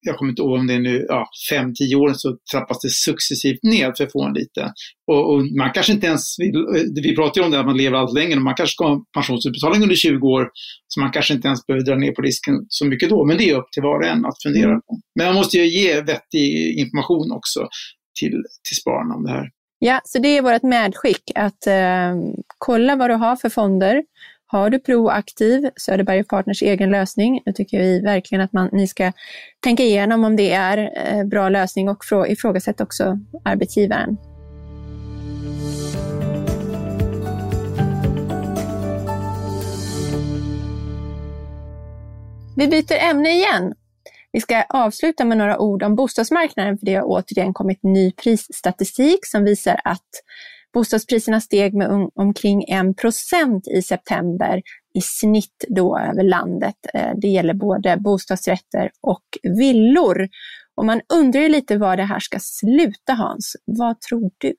jag 0.00 0.16
kommer 0.16 0.30
inte 0.30 0.42
ihåg 0.42 0.58
om 0.58 0.66
det 0.66 0.74
är 0.74 0.78
nu, 0.78 1.06
ja, 1.08 1.28
fem, 1.50 1.74
tio 1.74 1.96
åren 1.96 2.14
så 2.14 2.36
trappas 2.52 2.80
det 2.80 2.90
successivt 2.90 3.62
ner 3.62 3.92
för 3.96 4.04
att 4.04 4.12
få 4.12 4.24
en 4.24 4.34
lite. 4.34 4.72
Och, 5.06 5.32
och, 5.32 5.46
man 5.58 5.72
kanske 5.72 5.92
inte 5.92 6.06
ens 6.06 6.38
vill, 6.38 6.66
vi 7.02 7.16
pratar 7.16 7.40
ju 7.40 7.44
om 7.44 7.50
det 7.50 7.60
att 7.60 7.66
man 7.66 7.76
lever 7.76 7.96
allt 7.96 8.14
längre, 8.14 8.40
man 8.40 8.54
kanske 8.54 8.74
ska 8.74 8.88
ha 8.88 9.04
pensionsutbetalning 9.14 9.82
under 9.82 9.96
20 9.96 10.28
år, 10.28 10.50
så 10.88 11.00
man 11.00 11.12
kanske 11.12 11.34
inte 11.34 11.46
ens 11.48 11.66
behöver 11.66 11.86
dra 11.86 11.94
ner 11.94 12.12
på 12.12 12.22
risken 12.22 12.54
så 12.68 12.86
mycket 12.86 13.10
då, 13.10 13.24
men 13.24 13.36
det 13.36 13.50
är 13.50 13.58
upp 13.58 13.72
till 13.72 13.82
var 13.82 13.98
och 13.98 14.06
en 14.06 14.24
att 14.24 14.42
fundera 14.42 14.70
mm. 14.70 14.80
på. 14.80 15.00
Men 15.14 15.26
man 15.26 15.34
måste 15.34 15.56
ju 15.58 15.66
ge 15.66 16.00
vettig 16.00 16.78
information 16.78 17.32
också 17.32 17.68
till, 18.20 18.42
till 18.68 18.76
spararna 18.80 19.14
om 19.14 19.24
det 19.24 19.30
här. 19.30 19.50
Ja, 19.80 20.00
så 20.04 20.18
det 20.18 20.28
är 20.28 20.42
vårt 20.42 20.62
medskick 20.62 21.22
att 21.34 21.66
eh, 21.66 22.16
kolla 22.58 22.96
vad 22.96 23.10
du 23.10 23.14
har 23.14 23.36
för 23.36 23.48
fonder 23.48 24.02
har 24.50 24.70
du 24.70 24.78
proaktiv 24.78 25.70
Söderberg 25.76 26.24
Partners 26.24 26.62
egen 26.62 26.90
lösning, 26.90 27.42
då 27.46 27.52
tycker 27.52 27.78
vi 27.78 28.00
verkligen 28.00 28.44
att 28.44 28.52
man, 28.52 28.68
ni 28.72 28.88
ska 28.88 29.12
tänka 29.60 29.82
igenom 29.82 30.24
om 30.24 30.36
det 30.36 30.52
är 30.52 30.78
eh, 30.78 31.24
bra 31.24 31.48
lösning 31.48 31.88
och 31.88 32.04
ifrågasätta 32.28 32.84
också 32.84 33.18
arbetsgivaren. 33.44 34.16
Vi 42.56 42.68
byter 42.68 43.10
ämne 43.10 43.30
igen. 43.30 43.74
Vi 44.32 44.40
ska 44.40 44.62
avsluta 44.68 45.24
med 45.24 45.38
några 45.38 45.58
ord 45.58 45.82
om 45.82 45.94
bostadsmarknaden, 45.94 46.78
för 46.78 46.86
det 46.86 46.94
har 46.94 47.04
återigen 47.04 47.54
kommit 47.54 47.82
ny 47.82 48.12
prisstatistik 48.12 49.26
som 49.26 49.44
visar 49.44 49.80
att 49.84 50.08
Bostadspriserna 50.74 51.40
steg 51.40 51.74
med 51.74 52.08
omkring 52.14 52.62
1 52.62 52.86
i 53.76 53.82
september 53.82 54.62
i 54.94 55.00
snitt 55.00 55.64
då 55.68 55.98
över 55.98 56.22
landet. 56.22 56.74
Eh, 56.94 57.10
det 57.22 57.28
gäller 57.28 57.54
både 57.54 57.96
bostadsrätter 57.96 58.90
och 59.00 59.24
villor. 59.42 60.28
Och 60.76 60.84
man 60.84 61.00
undrar 61.14 61.40
ju 61.40 61.48
lite 61.48 61.76
var 61.76 61.96
det 61.96 62.04
här 62.04 62.20
ska 62.20 62.38
sluta 62.40 63.12
Hans. 63.12 63.56
Vad 63.64 64.00
tror 64.00 64.30
du? 64.38 64.54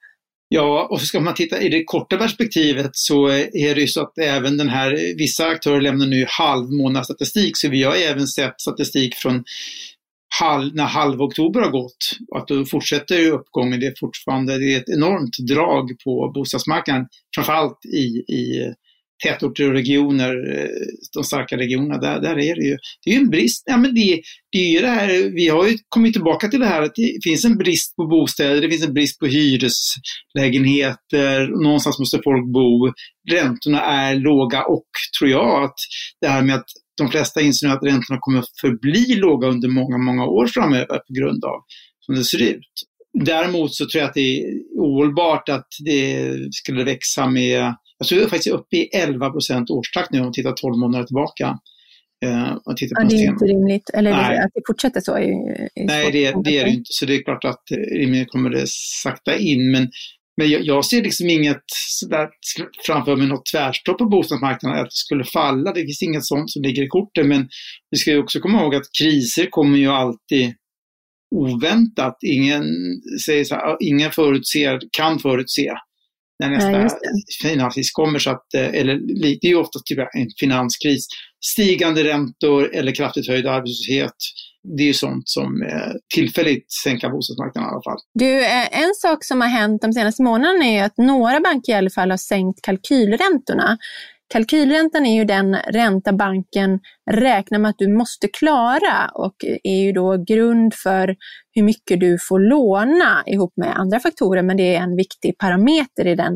Ja, 0.51 0.87
och 0.91 1.01
ska 1.01 1.19
man 1.19 1.33
titta 1.33 1.61
i 1.61 1.69
det 1.69 1.83
korta 1.83 2.17
perspektivet 2.17 2.89
så 2.93 3.27
är 3.27 3.75
det 3.75 3.81
ju 3.81 3.87
så 3.87 4.01
att 4.01 4.17
även 4.17 4.57
den 4.57 4.69
här, 4.69 5.17
vissa 5.17 5.47
aktörer 5.47 5.81
lämnar 5.81 6.05
nu 6.05 6.25
halvmånadsstatistik, 6.27 7.57
så 7.57 7.69
vi 7.69 7.83
har 7.83 7.95
även 7.95 8.27
sett 8.27 8.61
statistik 8.61 9.15
från 9.15 9.43
halv, 10.39 10.75
när 10.75 10.85
halv 10.85 11.21
oktober 11.21 11.61
har 11.61 11.71
gått. 11.71 12.17
Att 12.35 12.47
då 12.47 12.65
fortsätter 12.65 13.31
uppgången. 13.31 13.79
Det 13.79 13.85
är 13.85 13.93
fortfarande 13.99 14.57
det 14.57 14.73
är 14.73 14.77
ett 14.77 14.89
enormt 14.89 15.37
drag 15.49 15.89
på 16.03 16.31
bostadsmarknaden. 16.35 17.07
Framförallt 17.35 17.85
i, 17.85 18.33
i 18.33 18.73
tätorter 19.23 19.67
och 19.67 19.73
regioner, 19.73 20.59
eh, 20.59 20.67
de 21.13 21.23
starka 21.23 21.57
regionerna, 21.57 21.97
där, 21.97 22.21
där 22.21 22.39
är 22.39 22.55
det 22.55 22.65
ju, 22.65 22.77
det 23.05 23.11
är 23.11 23.15
ju 23.15 23.19
en 23.19 23.29
brist. 23.29 23.63
Ja, 23.65 23.77
men 23.77 23.95
det, 23.95 24.21
det 24.51 24.57
är 24.57 24.71
ju 24.71 24.79
det 24.79 24.87
här, 24.87 25.35
vi 25.35 25.47
har 25.47 25.67
ju 25.67 25.77
kommit 25.89 26.13
tillbaka 26.13 26.47
till 26.47 26.59
det 26.59 26.65
här 26.65 26.81
att 26.81 26.95
det 26.95 27.19
finns 27.23 27.45
en 27.45 27.57
brist 27.57 27.95
på 27.95 28.07
bostäder, 28.07 28.61
det 28.61 28.69
finns 28.69 28.85
en 28.85 28.93
brist 28.93 29.19
på 29.19 29.25
hyreslägenheter, 29.25 31.63
någonstans 31.63 31.99
måste 31.99 32.21
folk 32.23 32.53
bo, 32.53 32.93
räntorna 33.31 33.81
är 33.81 34.15
låga 34.15 34.63
och 34.63 34.87
tror 35.19 35.31
jag 35.31 35.63
att 35.63 35.75
det 36.21 36.27
här 36.27 36.41
med 36.41 36.55
att 36.55 36.69
de 37.03 37.11
flesta 37.11 37.41
inser 37.41 37.67
nu 37.67 37.73
att 37.73 37.83
räntorna 37.83 38.19
kommer 38.19 38.43
förbli 38.61 39.15
låga 39.15 39.47
under 39.47 39.67
många, 39.67 39.97
många 39.97 40.25
år 40.25 40.47
framöver 40.47 40.97
på 40.97 41.13
grund 41.13 41.45
av 41.45 41.63
som 41.99 42.15
det 42.15 42.23
ser 42.23 42.41
ut. 42.41 42.71
Däremot 43.13 43.75
så 43.75 43.85
tror 43.85 44.01
jag 44.01 44.07
att 44.07 44.13
det 44.13 44.39
är 44.39 44.45
ohållbart 44.75 45.49
att 45.49 45.67
det 45.85 46.33
skulle 46.51 46.83
växa 46.83 47.27
med, 47.27 47.73
jag 47.97 48.07
tror 48.07 48.21
är 48.21 48.27
faktiskt 48.27 48.55
uppe 48.55 48.77
i 48.77 48.89
11 48.93 49.29
procent 49.29 49.69
årstakt 49.69 50.11
nu 50.11 50.19
om 50.19 50.25
man 50.25 50.33
tittar 50.33 50.51
12 50.51 50.77
månader 50.77 51.05
tillbaka. 51.05 51.57
Uh, 52.25 52.57
och 52.65 52.77
tittar 52.77 52.95
på 52.95 53.01
ja, 53.01 53.07
det 53.09 53.15
är 53.15 53.27
inte 53.27 53.45
rimligt. 53.45 53.89
Eller 53.93 54.11
Nej. 54.11 54.37
att 54.37 54.51
det 54.53 54.61
fortsätter 54.67 55.01
så 55.01 55.15
är 55.15 55.21
ju 55.21 55.35
Nej, 55.75 56.11
det, 56.11 56.35
det, 56.43 56.57
är 56.57 56.65
det 56.65 56.69
inte. 56.69 56.89
Så 56.89 57.05
det 57.05 57.15
är 57.15 57.23
klart 57.23 57.45
att 57.45 57.63
rimligen 57.91 58.25
kommer 58.25 58.49
det 58.49 58.65
sakta 59.03 59.37
in. 59.37 59.71
Men, 59.71 59.89
men 60.39 60.49
jag, 60.49 60.61
jag 60.61 60.85
ser 60.85 61.03
liksom 61.03 61.29
inget 61.29 61.63
sådär 61.99 62.29
framför 62.85 63.15
mig 63.15 63.27
något 63.27 63.45
tvärstopp 63.51 63.97
på 63.97 64.05
bostadsmarknaden, 64.05 64.79
att 64.79 64.85
det 64.85 64.91
skulle 64.91 65.23
falla. 65.23 65.73
Det 65.73 65.81
finns 65.81 66.01
inget 66.01 66.25
sånt 66.25 66.51
som 66.51 66.61
ligger 66.61 66.83
i 66.83 66.87
korten. 66.87 67.27
Men 67.27 67.49
vi 67.91 67.97
ska 67.97 68.11
ju 68.11 68.23
också 68.23 68.39
komma 68.39 68.61
ihåg 68.61 68.75
att 68.75 68.91
kriser 69.01 69.45
kommer 69.49 69.77
ju 69.77 69.87
alltid 69.87 70.53
oväntat. 71.35 72.17
Ingen, 72.25 72.63
säger 73.25 73.43
så 73.43 73.55
här, 73.55 73.77
ingen 73.79 74.11
förutser, 74.11 74.79
kan 74.91 75.19
förutse 75.19 75.71
när 76.39 76.49
nästa 76.49 76.71
ja, 76.71 76.89
finanskris 77.43 77.91
kommer. 77.91 78.19
Så 78.19 78.29
att, 78.29 78.53
eh, 78.53 78.67
eller 78.67 79.21
det 79.21 79.47
är 79.47 79.49
ju 79.49 79.55
oftast 79.55 79.85
typ 79.85 79.99
en 79.99 80.27
finanskris. 80.39 81.07
Stigande 81.45 82.03
räntor 82.03 82.75
eller 82.75 82.95
kraftigt 82.95 83.27
höjd 83.27 83.47
arbetslöshet. 83.47 84.15
Det 84.77 84.83
är 84.83 84.87
ju 84.87 84.93
sånt 84.93 85.29
som 85.29 85.61
eh, 85.61 85.91
tillfälligt 86.15 86.71
sänker 86.83 87.09
bostadsmarknaden 87.09 87.69
i 87.69 87.71
alla 87.71 87.81
fall. 87.81 87.97
Du, 88.13 88.45
eh, 88.45 88.79
en 88.83 88.93
sak 88.95 89.23
som 89.23 89.41
har 89.41 89.47
hänt 89.47 89.81
de 89.81 89.93
senaste 89.93 90.23
månaderna 90.23 90.65
är 90.65 90.83
att 90.83 90.97
några 90.97 91.39
banker 91.39 91.71
i 91.71 91.75
alla 91.75 91.89
fall 91.89 92.11
har 92.11 92.17
sänkt 92.17 92.61
kalkylräntorna. 92.61 93.77
Kalkylräntan 94.33 95.05
är 95.05 95.15
ju 95.15 95.25
den 95.25 95.55
ränta 95.55 96.13
banken 96.13 96.79
räknar 97.11 97.59
med 97.59 97.69
att 97.69 97.77
du 97.77 97.87
måste 97.87 98.27
klara 98.27 99.11
och 99.13 99.35
är 99.63 99.81
ju 99.81 99.91
då 99.91 100.23
grund 100.27 100.73
för 100.73 101.15
hur 101.51 101.63
mycket 101.63 101.99
du 101.99 102.17
får 102.27 102.39
låna 102.39 103.23
ihop 103.25 103.53
med 103.57 103.79
andra 103.79 103.99
faktorer, 103.99 104.41
men 104.41 104.57
det 104.57 104.75
är 104.75 104.81
en 104.81 104.95
viktig 104.95 105.37
parameter 105.37 106.07
i 106.07 106.15
den, 106.15 106.33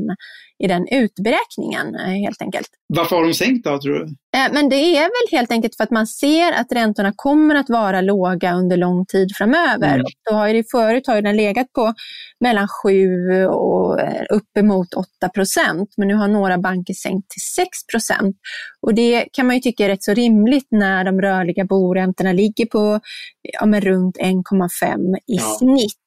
i 0.63 0.67
den 0.67 0.87
utberäkningen 0.87 1.95
eh, 1.95 2.23
helt 2.23 2.41
enkelt. 2.41 2.67
Varför 2.87 3.15
har 3.15 3.23
de 3.23 3.33
sänkt 3.33 3.63
då, 3.63 3.79
tror 3.79 3.93
du? 3.93 4.03
Eh, 4.37 4.53
men 4.53 4.69
det 4.69 4.75
är 4.75 5.01
väl 5.01 5.37
helt 5.37 5.51
enkelt 5.51 5.75
för 5.77 5.83
att 5.83 5.91
man 5.91 6.07
ser 6.07 6.51
att 6.51 6.71
räntorna 6.71 7.13
kommer 7.15 7.55
att 7.55 7.69
vara 7.69 8.01
låga 8.01 8.53
under 8.53 8.77
lång 8.77 9.05
tid 9.05 9.29
framöver. 9.37 9.93
Mm. 9.93 10.05
då 10.29 10.35
har 10.35 10.53
det 10.53 10.71
förut 10.71 11.07
har 11.07 11.21
den 11.21 11.35
legat 11.35 11.73
på 11.73 11.93
mellan 12.39 12.67
7 12.83 13.45
och 13.45 13.99
eh, 13.99 14.23
uppemot 14.29 14.93
8 14.93 15.29
procent, 15.33 15.93
men 15.97 16.07
nu 16.07 16.13
har 16.13 16.27
några 16.27 16.57
banker 16.57 16.93
sänkt 16.93 17.29
till 17.29 17.65
6 17.65 17.67
procent. 17.91 18.35
Och 18.81 18.93
det 18.93 19.25
kan 19.33 19.47
man 19.47 19.55
ju 19.55 19.61
tycka 19.61 19.85
är 19.85 19.89
rätt 19.89 20.03
så 20.03 20.13
rimligt 20.13 20.62
när 20.71 21.03
de 21.03 21.21
rörliga 21.21 21.65
boräntorna 21.65 22.33
ligger 22.33 22.65
på 22.65 22.99
ja, 23.41 23.65
men 23.65 23.81
runt 23.81 24.17
1,5 24.17 25.15
i 25.15 25.21
ja. 25.25 25.41
snitt. 25.59 25.99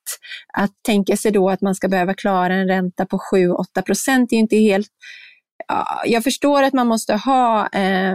Att 0.52 0.72
tänka 0.86 1.16
sig 1.16 1.32
då 1.32 1.50
att 1.50 1.60
man 1.60 1.74
ska 1.74 1.88
behöva 1.88 2.14
klara 2.14 2.54
en 2.54 2.68
ränta 2.68 3.06
på 3.06 3.18
7-8 3.32 3.82
procent 3.82 4.32
är 4.32 4.36
inte 4.36 4.56
helt 4.56 4.88
jag 6.04 6.24
förstår 6.24 6.62
att 6.62 6.72
man 6.72 6.86
måste 6.86 7.14
ha, 7.14 7.68
eh, 7.72 8.14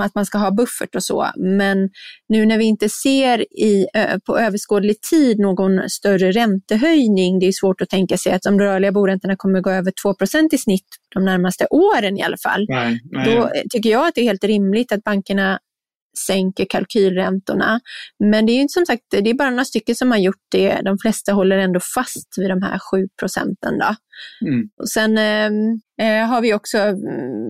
att 0.00 0.14
man 0.14 0.26
ska 0.26 0.38
ha 0.38 0.50
buffert 0.50 0.94
och 0.94 1.02
så, 1.02 1.26
men 1.36 1.90
nu 2.28 2.46
när 2.46 2.58
vi 2.58 2.64
inte 2.64 2.88
ser 2.88 3.40
i, 3.40 3.86
på 4.26 4.38
överskådlig 4.38 5.00
tid 5.00 5.38
någon 5.38 5.90
större 5.90 6.32
räntehöjning, 6.32 7.38
det 7.38 7.46
är 7.46 7.52
svårt 7.52 7.80
att 7.80 7.88
tänka 7.88 8.16
sig 8.16 8.32
att 8.32 8.42
de 8.42 8.60
rörliga 8.60 8.92
boräntorna 8.92 9.36
kommer 9.36 9.60
gå 9.60 9.70
över 9.70 9.92
2% 10.04 10.54
i 10.54 10.58
snitt 10.58 10.86
de 11.14 11.24
närmaste 11.24 11.66
åren 11.70 12.18
i 12.18 12.22
alla 12.22 12.36
fall. 12.36 12.66
Nej, 12.68 13.00
nej. 13.10 13.34
Då 13.34 13.50
tycker 13.70 13.90
jag 13.90 14.08
att 14.08 14.14
det 14.14 14.20
är 14.20 14.24
helt 14.24 14.44
rimligt 14.44 14.92
att 14.92 15.04
bankerna 15.04 15.58
sänker 16.26 16.66
kalkylräntorna. 16.70 17.80
Men 18.24 18.46
det 18.46 18.52
är 18.52 18.62
ju 18.62 18.68
som 18.68 18.86
sagt, 18.86 19.02
det 19.10 19.30
är 19.30 19.34
bara 19.34 19.50
några 19.50 19.64
stycken 19.64 19.94
som 19.94 20.10
har 20.10 20.18
gjort 20.18 20.46
det. 20.50 20.80
De 20.84 20.98
flesta 20.98 21.32
håller 21.32 21.58
ändå 21.58 21.80
fast 21.94 22.28
vid 22.38 22.50
de 22.50 22.62
här 22.62 22.78
7 22.78 23.08
procenten. 23.20 23.80
Mm. 24.46 24.68
Och 24.82 24.88
sen 24.88 25.18
eh, 25.18 26.26
har 26.26 26.40
vi 26.40 26.54
också, 26.54 26.78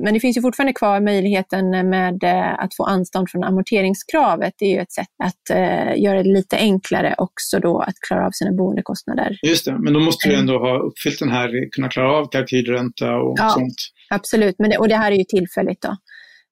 men 0.04 0.14
det 0.14 0.20
finns 0.20 0.36
ju 0.36 0.40
fortfarande 0.40 0.72
kvar 0.72 1.00
möjligheten 1.00 1.70
med 1.70 2.24
eh, 2.24 2.58
att 2.58 2.76
få 2.76 2.84
anstånd 2.84 3.30
från 3.30 3.44
amorteringskravet. 3.44 4.54
Det 4.58 4.64
är 4.64 4.70
ju 4.70 4.80
ett 4.80 4.92
sätt 4.92 5.08
att 5.24 5.50
eh, 5.50 6.02
göra 6.02 6.22
det 6.22 6.28
lite 6.28 6.56
enklare 6.56 7.14
också 7.18 7.58
då 7.58 7.80
att 7.80 7.94
klara 8.08 8.26
av 8.26 8.30
sina 8.30 8.52
boendekostnader. 8.52 9.38
Just 9.42 9.64
det, 9.64 9.78
men 9.78 9.92
då 9.92 10.00
måste 10.00 10.28
du 10.28 10.34
ändå 10.34 10.58
ha 10.58 10.78
uppfyllt 10.78 11.18
den 11.18 11.30
här, 11.30 11.70
kunna 11.72 11.88
klara 11.88 12.12
av 12.12 12.28
kalkylränta 12.28 13.16
och 13.16 13.34
ja, 13.38 13.48
sånt. 13.48 13.76
Absolut, 14.10 14.54
men 14.58 14.70
det, 14.70 14.78
och 14.78 14.88
det 14.88 14.96
här 14.96 15.12
är 15.12 15.16
ju 15.16 15.24
tillfälligt 15.24 15.82
då 15.82 15.96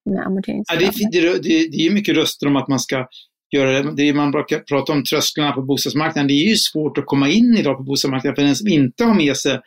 med 0.07 0.27
amorteringskravet. 0.27 0.95
Ja, 0.99 1.09
det, 1.11 1.21
det, 1.21 1.43
det, 1.43 1.69
det 1.69 1.87
är 1.87 1.91
mycket 1.91 2.17
röster 2.17 2.47
om 2.47 2.57
att 2.57 2.69
man 2.69 2.81
ska 2.81 3.07
göra 3.57 3.83
det. 3.83 3.95
det 3.97 4.13
man 4.13 4.31
brukar 4.31 4.59
prata 4.59 4.93
om 4.93 5.05
trösklarna 5.05 5.53
på 5.53 5.63
bostadsmarknaden. 5.63 6.29
Det 6.29 6.35
är 6.35 6.49
ju 6.49 6.57
svårt 6.57 6.99
att 6.99 7.07
komma 7.07 7.29
in 7.29 7.57
idag 7.59 7.77
på 7.77 7.83
bostadsmarknaden 7.83 8.37
för 8.37 8.43
den 8.43 8.57
som 8.57 8.69
inte 8.69 9.05
har 9.05 9.15
med 9.15 9.37
sig 9.37 9.61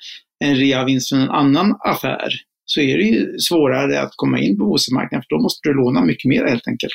en 0.46 0.56
reavinst 0.56 1.10
från 1.10 1.20
en 1.20 1.30
annan 1.30 1.76
affär 1.86 2.30
så 2.66 2.82
är 2.82 2.98
det 2.98 3.04
ju 3.04 3.38
svårare 3.38 4.02
att 4.02 4.12
komma 4.16 4.40
in 4.40 4.58
på 4.58 4.66
bostadsmarknaden 4.66 5.24
för 5.30 5.36
då 5.36 5.42
måste 5.42 5.70
du 5.70 5.74
låna 5.74 6.06
mycket 6.06 6.30
mer 6.30 6.46
helt 6.46 6.68
enkelt. 6.68 6.94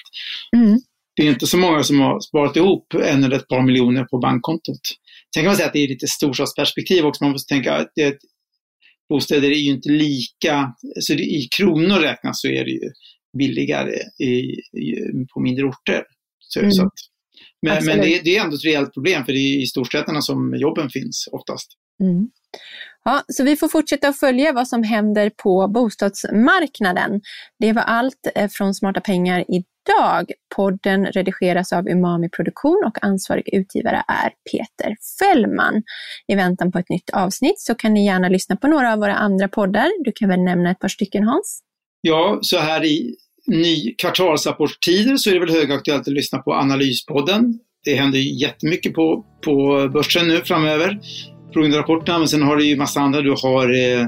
Mm. 0.57 0.79
Det 1.17 1.23
är 1.23 1.31
inte 1.31 1.47
så 1.47 1.59
många 1.59 1.83
som 1.83 2.01
har 2.01 2.21
sparat 2.21 2.57
ihop 2.57 2.95
en 2.95 3.25
eller 3.25 3.37
ett 3.37 3.49
par 3.49 3.63
miljoner 3.63 4.05
på 4.05 4.19
bankkontot. 4.19 4.81
Sen 5.35 5.43
kan 5.43 5.47
man 5.47 5.57
säga 5.57 5.67
att 5.67 5.73
det 5.73 5.85
är 5.85 5.89
lite 5.89 6.07
storstadsperspektiv 6.07 7.07
också. 7.07 7.25
Man 7.25 7.33
måste 7.33 7.55
tänka 7.55 7.75
att 7.75 7.93
det, 7.95 8.19
bostäder 9.09 9.51
är 9.51 9.59
ju 9.59 9.71
inte 9.71 9.89
lika, 9.89 10.75
så 11.01 11.15
det, 11.15 11.23
i 11.23 11.49
kronor 11.57 11.99
räknat 11.99 12.37
så 12.37 12.49
är 12.49 12.65
det 12.65 12.71
ju 12.71 12.91
billigare 13.39 13.99
i, 14.19 14.35
i, 14.79 14.97
på 15.35 15.41
mindre 15.41 15.65
orter. 15.65 16.03
Så, 16.39 16.61
mm. 16.61 16.73
så 16.73 16.91
men, 17.63 17.85
men 17.85 18.01
det, 18.01 18.21
det, 18.25 18.37
är 18.37 18.45
ändå 18.45 18.57
ett 18.57 18.65
reellt 18.65 18.95
problem 18.95 19.25
för 19.25 19.33
det 19.33 19.39
är 19.39 19.63
i 19.63 19.67
storstäderna 19.67 20.21
som 20.21 20.55
jobben 20.57 20.91
finns 20.91 21.29
oftast. 21.33 21.69
Mm. 22.01 22.29
Ja, 23.05 23.23
så 23.29 23.45
vi 23.45 23.57
får 23.57 23.69
fortsätta 23.69 24.09
att 24.09 24.19
följa 24.19 24.53
vad 24.53 24.69
som 24.69 24.83
händer 24.83 25.31
på 25.31 25.69
bostadsmarknaden. 25.69 27.21
Det 27.59 27.73
var 27.73 27.83
allt 27.83 28.31
eh, 28.35 28.49
från 28.51 28.75
Smarta 28.75 29.01
pengar 29.01 29.45
idag. 29.49 30.33
Podden 30.57 31.07
redigeras 31.07 31.73
av 31.73 31.89
Umami 31.89 32.29
Produktion 32.29 32.83
och 32.87 33.05
ansvarig 33.05 33.55
utgivare 33.55 34.03
är 34.09 34.33
Peter 34.51 34.97
Fällman. 35.19 35.83
I 36.27 36.35
väntan 36.35 36.73
på 36.73 36.79
ett 36.79 36.89
nytt 36.89 37.11
avsnitt 37.11 37.61
så 37.61 37.75
kan 37.75 37.95
ni 37.95 38.07
gärna 38.07 38.29
lyssna 38.29 38.57
på 38.57 38.69
några 38.69 38.93
av 38.93 38.99
våra 38.99 39.15
andra 39.15 39.49
poddar. 39.49 40.05
Du 40.05 40.13
kan 40.15 40.29
väl 40.29 40.41
nämna 40.41 40.71
ett 40.71 40.79
par 40.79 40.89
stycken 40.89 41.25
Hans? 41.25 41.61
Ja, 42.01 42.39
så 42.43 42.59
här 42.59 42.85
i 42.85 43.17
ny 43.47 43.95
kvartalsrapportstider 43.95 45.17
så 45.17 45.31
är 45.31 45.35
det 45.35 45.41
väl 45.41 45.51
högaktuellt 45.51 46.09
att 46.09 46.15
lyssna 46.15 46.39
på 46.39 46.55
Analyspodden. 46.55 47.59
Det 47.85 47.95
händer 47.95 48.19
ju 48.19 48.39
jättemycket 48.41 48.95
på, 48.95 49.25
på 49.45 49.89
börsen 49.93 50.29
nu 50.29 50.41
framöver 50.41 50.99
på 51.55 51.61
grund 51.61 51.75
av 51.75 51.81
rapporterna. 51.81 52.19
Men 52.19 52.29
sen 52.29 52.43
har 52.43 52.57
du 52.57 52.67
ju 52.67 52.77
massa 52.77 53.01
andra. 53.01 53.21
Du 53.21 53.35
har 53.43 53.71
eh, 53.71 54.01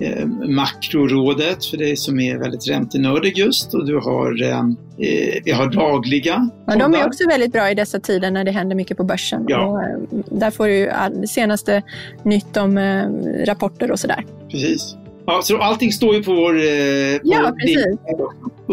eh, 0.00 0.26
Makrorådet 0.48 1.64
för 1.64 1.76
det 1.76 1.98
som 1.98 2.20
är 2.20 2.38
väldigt 2.38 2.68
räntenördig 2.68 3.38
just 3.38 3.74
och 3.74 3.86
du 3.86 3.96
har, 3.96 4.42
eh, 4.42 4.58
eh 4.58 5.42
vi 5.44 5.50
har 5.50 5.70
dagliga. 5.70 6.50
Ja, 6.66 6.76
de 6.76 6.94
är 6.94 7.06
också 7.06 7.28
väldigt 7.28 7.52
bra 7.52 7.70
i 7.70 7.74
dessa 7.74 8.00
tider 8.00 8.30
när 8.30 8.44
det 8.44 8.50
händer 8.50 8.76
mycket 8.76 8.96
på 8.96 9.04
börsen. 9.04 9.44
Ja. 9.48 9.66
Och, 9.66 9.82
eh, 9.82 10.24
där 10.38 10.50
får 10.50 10.68
du 10.68 10.88
all, 10.88 11.28
senaste 11.28 11.82
nytt 12.22 12.56
om 12.56 12.78
eh, 12.78 13.04
rapporter 13.46 13.90
och 13.90 14.00
sådär. 14.00 14.24
Precis. 14.50 14.96
Ja, 15.26 15.40
så 15.42 15.58
allting 15.58 15.92
står 15.92 16.14
ju 16.14 16.22
på 16.22 16.34
vår... 16.34 16.54
Eh, 16.54 17.18
på 17.18 17.20
ja, 17.22 17.52
precis. 17.60 17.86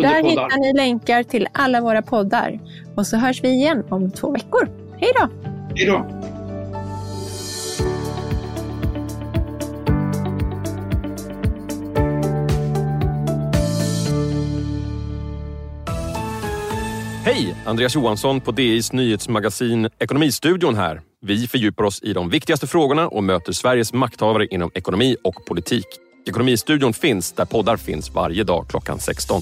Där 0.02 0.24
hittar 0.24 0.60
ni 0.60 0.74
länkar 0.74 1.24
till 1.24 1.48
alla 1.52 1.82
våra 1.82 2.02
poddar. 2.02 2.60
Och 2.96 3.08
så 3.08 3.18
hörs 3.18 3.44
vi 3.44 3.50
igen 3.50 3.84
om 3.90 4.12
två 4.12 4.32
veckor. 4.32 4.70
Hej 4.98 5.12
då! 5.20 5.30
Hej 5.76 5.86
då! 5.86 6.06
Hej! 17.26 17.56
Andreas 17.66 17.96
Johansson 17.96 18.42
på 18.42 18.52
DIs 18.52 18.94
nyhetsmagasin 18.94 19.90
Ekonomistudion 20.00 20.76
här. 20.76 21.02
Vi 21.22 21.48
fördjupar 21.48 21.84
oss 21.84 22.04
i 22.04 22.14
de 22.14 22.30
viktigaste 22.30 22.68
frågorna 22.68 23.08
och 23.08 23.24
möter 23.24 23.52
Sveriges 23.52 23.94
makthavare 23.94 24.46
inom 24.48 24.72
ekonomi 24.74 25.18
och 25.24 25.46
politik. 25.46 25.86
Ekonomistudion 26.28 26.94
finns 26.94 27.32
där 27.32 27.46
poddar 27.46 27.78
finns 27.78 28.10
varje 28.10 28.44
dag 28.44 28.66
klockan 28.70 29.00
16. 29.00 29.42